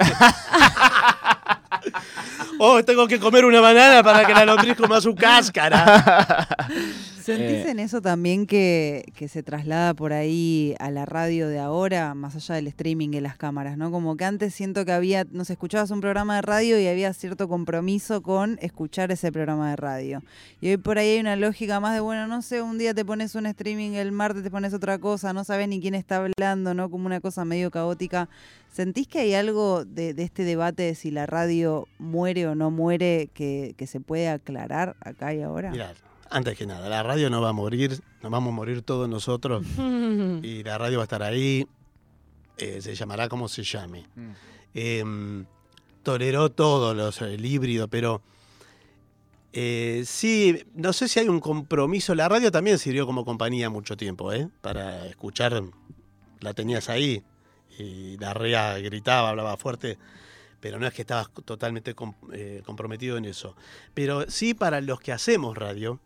oh, 2.58 2.82
tengo 2.84 3.08
que 3.08 3.18
comer 3.18 3.44
una 3.44 3.60
banana 3.60 4.02
para 4.02 4.24
que 4.24 4.32
la 4.32 4.46
lombriz 4.46 4.76
coma 4.76 5.00
su 5.00 5.14
cáscara. 5.14 6.46
¿Sentís 7.26 7.66
Eh. 7.66 7.70
en 7.70 7.80
eso 7.80 8.00
también 8.00 8.46
que, 8.46 9.04
que 9.16 9.26
se 9.26 9.42
traslada 9.42 9.94
por 9.94 10.12
ahí 10.12 10.76
a 10.78 10.92
la 10.92 11.06
radio 11.06 11.48
de 11.48 11.58
ahora, 11.58 12.14
más 12.14 12.36
allá 12.36 12.54
del 12.54 12.68
streaming 12.68 13.08
y 13.14 13.20
las 13.20 13.36
cámaras, 13.36 13.76
¿no? 13.76 13.90
Como 13.90 14.16
que 14.16 14.24
antes 14.24 14.54
siento 14.54 14.84
que 14.84 14.92
había, 14.92 15.26
no 15.32 15.44
sé, 15.44 15.54
escuchabas 15.54 15.90
un 15.90 16.00
programa 16.00 16.36
de 16.36 16.42
radio 16.42 16.78
y 16.80 16.86
había 16.86 17.12
cierto 17.14 17.48
compromiso 17.48 18.22
con 18.22 18.58
escuchar 18.62 19.10
ese 19.10 19.32
programa 19.32 19.70
de 19.70 19.76
radio. 19.76 20.22
Y 20.60 20.68
hoy 20.70 20.76
por 20.76 20.98
ahí 20.98 21.08
hay 21.10 21.18
una 21.18 21.34
lógica 21.34 21.80
más 21.80 21.94
de, 21.94 22.00
bueno, 22.00 22.28
no 22.28 22.42
sé, 22.42 22.62
un 22.62 22.78
día 22.78 22.94
te 22.94 23.04
pones 23.04 23.34
un 23.34 23.46
streaming, 23.46 23.92
el 23.94 24.12
martes 24.12 24.44
te 24.44 24.50
pones 24.50 24.72
otra 24.72 24.98
cosa, 24.98 25.32
no 25.32 25.42
sabes 25.42 25.66
ni 25.66 25.80
quién 25.80 25.96
está 25.96 26.24
hablando, 26.24 26.74
¿no? 26.74 26.90
Como 26.90 27.06
una 27.06 27.20
cosa 27.20 27.44
medio 27.44 27.72
caótica. 27.72 28.28
¿Sentís 28.72 29.08
que 29.08 29.18
hay 29.18 29.34
algo 29.34 29.84
de, 29.84 30.14
de 30.14 30.22
este 30.22 30.44
debate 30.44 30.84
de 30.84 30.94
si 30.94 31.10
la 31.10 31.26
radio 31.26 31.88
muere 31.98 32.46
o 32.46 32.54
no 32.54 32.70
muere 32.70 33.30
que, 33.34 33.74
que 33.76 33.88
se 33.88 33.98
puede 33.98 34.28
aclarar 34.28 34.94
acá 35.00 35.34
y 35.34 35.42
ahora? 35.42 35.70
Mirá, 35.72 35.92
antes 36.30 36.56
que 36.56 36.66
nada, 36.66 36.88
la 36.88 37.02
radio 37.02 37.30
no 37.30 37.40
va 37.40 37.50
a 37.50 37.52
morir, 37.52 38.00
nos 38.22 38.30
vamos 38.32 38.52
a 38.52 38.54
morir 38.54 38.82
todos 38.82 39.08
nosotros 39.08 39.64
y 40.42 40.62
la 40.62 40.78
radio 40.78 40.98
va 40.98 41.02
a 41.02 41.04
estar 41.04 41.22
ahí, 41.22 41.66
eh, 42.58 42.80
se 42.80 42.94
llamará 42.94 43.28
como 43.28 43.48
se 43.48 43.62
llame. 43.62 44.06
Mm. 44.14 44.30
eh, 44.74 45.44
toleró 46.02 46.52
todo 46.52 46.94
los, 46.94 47.20
el 47.20 47.44
híbrido, 47.44 47.88
pero 47.88 48.22
eh, 49.58 50.02
sí, 50.04 50.66
no 50.74 50.92
sé 50.92 51.08
si 51.08 51.18
hay 51.18 51.28
un 51.28 51.40
compromiso. 51.40 52.14
La 52.14 52.28
radio 52.28 52.52
también 52.52 52.78
sirvió 52.78 53.06
como 53.06 53.24
compañía 53.24 53.70
mucho 53.70 53.96
tiempo, 53.96 54.30
¿eh? 54.32 54.50
Para 54.60 55.06
escuchar, 55.06 55.62
la 56.40 56.52
tenías 56.52 56.90
ahí 56.90 57.24
y 57.78 58.18
la 58.18 58.34
rea 58.34 58.78
gritaba, 58.78 59.30
hablaba 59.30 59.56
fuerte, 59.56 59.96
pero 60.60 60.78
no 60.78 60.86
es 60.86 60.92
que 60.92 61.02
estabas 61.02 61.30
totalmente 61.44 61.94
eh, 62.34 62.62
comprometido 62.66 63.16
en 63.16 63.24
eso. 63.24 63.56
Pero 63.94 64.30
sí 64.30 64.52
para 64.52 64.82
los 64.82 65.00
que 65.00 65.12
hacemos 65.12 65.56
radio, 65.56 66.00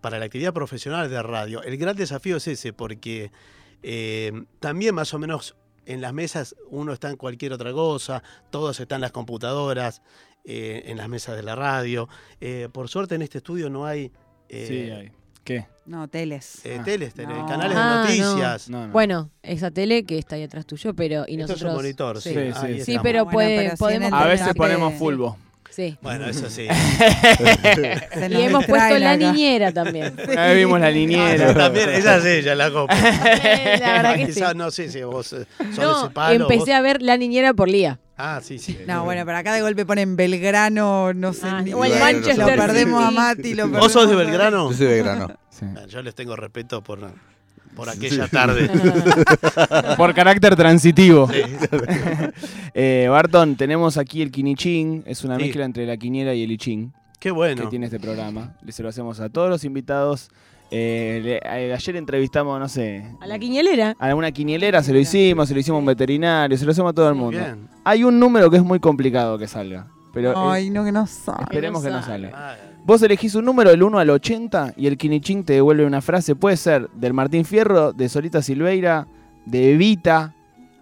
para 0.00 0.18
la 0.18 0.24
actividad 0.26 0.52
profesional 0.52 1.08
de 1.10 1.22
radio, 1.22 1.62
el 1.62 1.76
gran 1.76 1.96
desafío 1.96 2.36
es 2.36 2.46
ese, 2.48 2.72
porque 2.72 3.30
eh, 3.82 4.32
también 4.60 4.94
más 4.94 5.12
o 5.14 5.18
menos 5.18 5.56
en 5.86 6.00
las 6.00 6.12
mesas 6.12 6.54
uno 6.70 6.92
está 6.92 7.10
en 7.10 7.16
cualquier 7.16 7.52
otra 7.52 7.72
cosa, 7.72 8.22
todos 8.50 8.78
están 8.80 9.00
las 9.00 9.12
computadoras, 9.12 10.02
eh, 10.44 10.82
en 10.86 10.96
las 10.96 11.08
mesas 11.08 11.36
de 11.36 11.42
la 11.42 11.54
radio. 11.54 12.08
Eh, 12.40 12.68
por 12.72 12.88
suerte 12.88 13.14
en 13.14 13.22
este 13.22 13.38
estudio 13.38 13.68
no 13.70 13.84
hay, 13.86 14.10
eh, 14.48 14.66
Sí, 14.68 14.90
hay. 14.90 15.12
¿Qué? 15.44 15.66
No, 15.86 16.06
teles. 16.06 16.64
eh, 16.64 16.76
Ah. 16.80 16.84
teles, 16.84 17.14
tele- 17.14 17.34
No. 17.34 17.46
canales 17.46 17.76
Ah, 17.78 18.04
de 18.08 18.18
no. 18.18 18.26
noticias. 18.30 18.68
No, 18.68 18.86
no. 18.86 18.92
Bueno, 18.92 19.30
esa 19.42 19.70
tele 19.70 20.04
que 20.04 20.18
está 20.18 20.36
ahí 20.36 20.42
atrás 20.44 20.66
tuyo, 20.66 20.94
pero 20.94 21.24
y 21.26 21.32
Esto 21.32 21.32
es 21.32 21.48
nosotros. 21.62 21.70
un 21.70 21.76
monitor, 21.76 22.20
sí. 22.20 22.34
Sí, 22.60 22.84
sí. 22.84 22.96
pero 23.02 23.24
Bueno, 23.24 23.30
puede- 23.34 23.56
pero 23.56 23.68
sí 23.70 23.72
en 23.72 23.78
podemos 23.78 24.12
a 24.12 24.26
veces 24.26 24.54
ponemos 24.54 24.94
fulbo. 24.94 25.36
Sí. 25.70 25.96
Bueno, 26.02 26.26
eso 26.26 26.50
sí. 26.50 26.66
Y 28.30 28.42
hemos 28.42 28.64
puesto 28.66 28.98
la 28.98 29.12
acá. 29.12 29.32
niñera 29.32 29.72
también. 29.72 30.14
Vez 30.16 30.56
vimos 30.56 30.80
la 30.80 30.88
Ah, 30.88 30.90
niñera. 30.90 31.54
también, 31.54 31.88
esa 31.90 32.20
sí, 32.20 32.42
ya 32.42 32.54
la 32.54 32.70
compro. 32.70 32.96
la 33.80 33.92
verdad 33.92 34.16
que 34.16 34.26
sí. 34.26 34.32
Quizás 34.34 34.54
no 34.56 34.70
sé 34.70 34.90
si 34.90 35.02
vos 35.02 35.32
eh, 35.32 35.46
sos 35.74 35.78
No, 35.78 36.04
ese 36.04 36.10
palo. 36.14 36.42
empecé 36.44 36.58
vos- 36.60 36.70
a 36.70 36.80
ver 36.80 37.02
la 37.02 37.16
niñera 37.16 37.54
por 37.54 37.68
Lía. 37.68 37.98
Ah, 38.16 38.40
sí, 38.42 38.58
sí. 38.58 38.78
No, 38.86 39.04
bueno, 39.04 39.24
pero 39.24 39.38
acá 39.38 39.54
de 39.54 39.62
golpe 39.62 39.86
ponen 39.86 40.16
Belgrano, 40.16 41.14
no 41.14 41.32
sé. 41.32 41.46
Ah, 41.46 41.62
ni- 41.62 41.72
o 41.72 41.84
el 41.84 41.92
Lo 41.92 41.98
Manchester 41.98 42.56
perdemos 42.58 43.02
a. 43.04 43.10
Mati, 43.10 43.54
lo 43.54 43.68
¿Vos 43.68 43.92
sos 43.92 44.10
de 44.10 44.16
perdemos 44.16 44.26
Belgrano? 44.26 44.70
Yo 44.70 44.76
soy 44.76 44.86
Belgrano. 44.88 45.28
Sí. 45.50 45.64
Ah, 45.76 45.86
Yo 45.88 46.02
les 46.02 46.14
tengo 46.14 46.36
respeto 46.36 46.82
por, 46.82 46.98
por 47.74 47.88
aquella 47.88 48.26
tarde. 48.28 48.68
Por 49.96 50.14
carácter 50.14 50.56
transitivo. 50.56 51.28
Eh, 52.74 53.08
Barton, 53.10 53.56
tenemos 53.56 53.96
aquí 53.96 54.22
el 54.22 54.30
quinichín. 54.30 55.02
Es 55.06 55.24
una 55.24 55.36
Sí. 55.36 55.42
mezcla 55.44 55.64
entre 55.64 55.86
la 55.86 55.96
quiniera 55.96 56.34
y 56.34 56.42
el 56.44 56.52
ichín 56.52 56.92
Qué 57.18 57.28
que 57.28 57.30
bueno. 57.32 57.68
tiene 57.68 57.86
este 57.86 57.98
programa. 57.98 58.54
Le 58.62 58.72
se 58.72 58.82
lo 58.82 58.88
hacemos 58.88 59.18
a 59.20 59.28
todos 59.28 59.48
los 59.50 59.64
invitados. 59.64 60.30
Eh, 60.70 61.20
le- 61.22 61.36
eh, 61.38 61.72
ayer 61.74 61.96
entrevistamos, 61.96 62.60
no 62.60 62.68
sé, 62.68 63.04
A 63.20 63.26
la 63.26 63.38
quiñelera. 63.40 63.96
a 63.98 64.14
una 64.14 64.30
quinielera, 64.30 64.84
se 64.84 64.92
lo 64.92 65.00
hicimos, 65.00 65.48
se 65.48 65.54
lo 65.54 65.58
hicimos 65.60 65.78
a 65.78 65.80
un 65.80 65.86
veterinario, 65.86 66.56
se 66.56 66.64
lo 66.64 66.70
hacemos 66.70 66.90
a 66.90 66.94
todo 66.94 67.08
el 67.08 67.16
mundo. 67.16 67.38
bien. 67.38 67.68
Hay 67.82 68.04
un 68.04 68.20
número 68.20 68.48
que 68.50 68.58
es 68.58 68.62
muy 68.62 68.78
complicado 68.78 69.36
que 69.36 69.48
salga. 69.48 69.88
Pero 70.14 70.50
Ay, 70.50 70.70
no, 70.70 70.84
que 70.84 70.92
no 70.92 71.06
sabe. 71.08 71.42
esperemos 71.42 71.82
que 71.82 71.88
que 71.88 71.92
no 71.92 72.00
no 72.00 72.06
sale. 72.06 72.30
salga. 72.30 72.56
Vos 72.84 73.02
elegís 73.02 73.34
un 73.34 73.44
número 73.44 73.70
del 73.70 73.82
1 73.82 73.98
al 73.98 74.10
80 74.10 74.74
y 74.76 74.86
el 74.86 74.96
quinichín 74.96 75.44
te 75.44 75.52
devuelve 75.54 75.84
una 75.84 76.00
frase. 76.00 76.34
Puede 76.34 76.56
ser 76.56 76.88
del 76.90 77.12
Martín 77.14 77.44
Fierro, 77.44 77.92
de 77.92 78.08
Solita 78.08 78.42
Silveira, 78.42 79.06
de 79.46 79.72
Evita. 79.74 80.34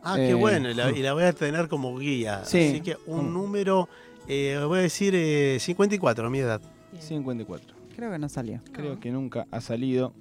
ah, 0.05 0.17
Eh, 0.19 0.29
qué 0.29 0.35
bueno. 0.35 0.71
Y 0.71 0.75
la, 0.75 0.91
y 0.97 1.03
la 1.03 1.13
voy 1.13 1.25
a 1.25 1.33
tener 1.33 1.69
como 1.69 1.97
guía. 1.99 2.43
Sí. 2.45 2.69
Así 2.69 2.81
que 2.81 2.97
un 3.07 3.31
Mm. 3.31 3.33
número, 3.35 3.89
eh, 4.27 4.59
voy 4.67 4.79
a 4.79 4.83
decir 4.83 5.15
eh, 5.17 5.59
54, 5.61 6.31
mi 6.31 6.39
edad. 6.39 6.61
54. 6.99 7.75
Creo 7.95 8.11
que 8.13 8.19
no 8.19 8.29
salió. 8.29 8.61
Creo 8.73 8.99
que 9.01 9.11
nunca 9.11 9.47
ha 9.51 9.61
salido. 9.61 10.15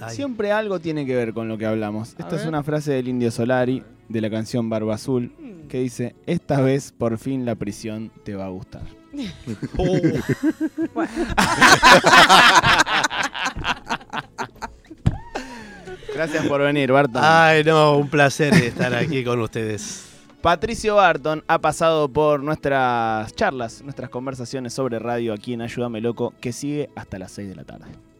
Ay. 0.00 0.14
Siempre 0.14 0.52
algo 0.52 0.78
tiene 0.80 1.06
que 1.06 1.14
ver 1.16 1.32
con 1.32 1.48
lo 1.48 1.56
que 1.58 1.66
hablamos. 1.66 2.14
Esta 2.18 2.36
es 2.36 2.44
una 2.46 2.62
frase 2.62 2.92
del 2.92 3.08
Indio 3.08 3.30
Solari, 3.30 3.82
de 4.08 4.20
la 4.20 4.30
canción 4.30 4.68
Barba 4.68 4.94
Azul, 4.94 5.32
que 5.68 5.78
dice, 5.80 6.14
esta 6.26 6.60
vez 6.60 6.92
por 6.92 7.18
fin 7.18 7.44
la 7.44 7.54
prisión 7.56 8.10
te 8.24 8.34
va 8.34 8.46
a 8.46 8.48
gustar. 8.48 8.82
Oh, 9.76 9.96
Gracias 16.14 16.46
por 16.46 16.60
venir, 16.60 16.90
Barton. 16.90 17.22
Ay, 17.24 17.62
no, 17.64 17.96
un 17.96 18.08
placer 18.08 18.52
estar 18.54 18.94
aquí 18.94 19.22
con 19.24 19.40
ustedes. 19.40 20.04
Patricio 20.40 20.96
Barton 20.96 21.44
ha 21.46 21.58
pasado 21.60 22.08
por 22.08 22.42
nuestras 22.42 23.32
charlas, 23.34 23.82
nuestras 23.82 24.10
conversaciones 24.10 24.72
sobre 24.72 24.98
radio 24.98 25.32
aquí 25.32 25.52
en 25.52 25.62
Ayúdame 25.62 26.00
Loco, 26.00 26.34
que 26.40 26.52
sigue 26.52 26.90
hasta 26.96 27.18
las 27.18 27.32
6 27.32 27.48
de 27.48 27.54
la 27.56 27.64
tarde. 27.64 27.86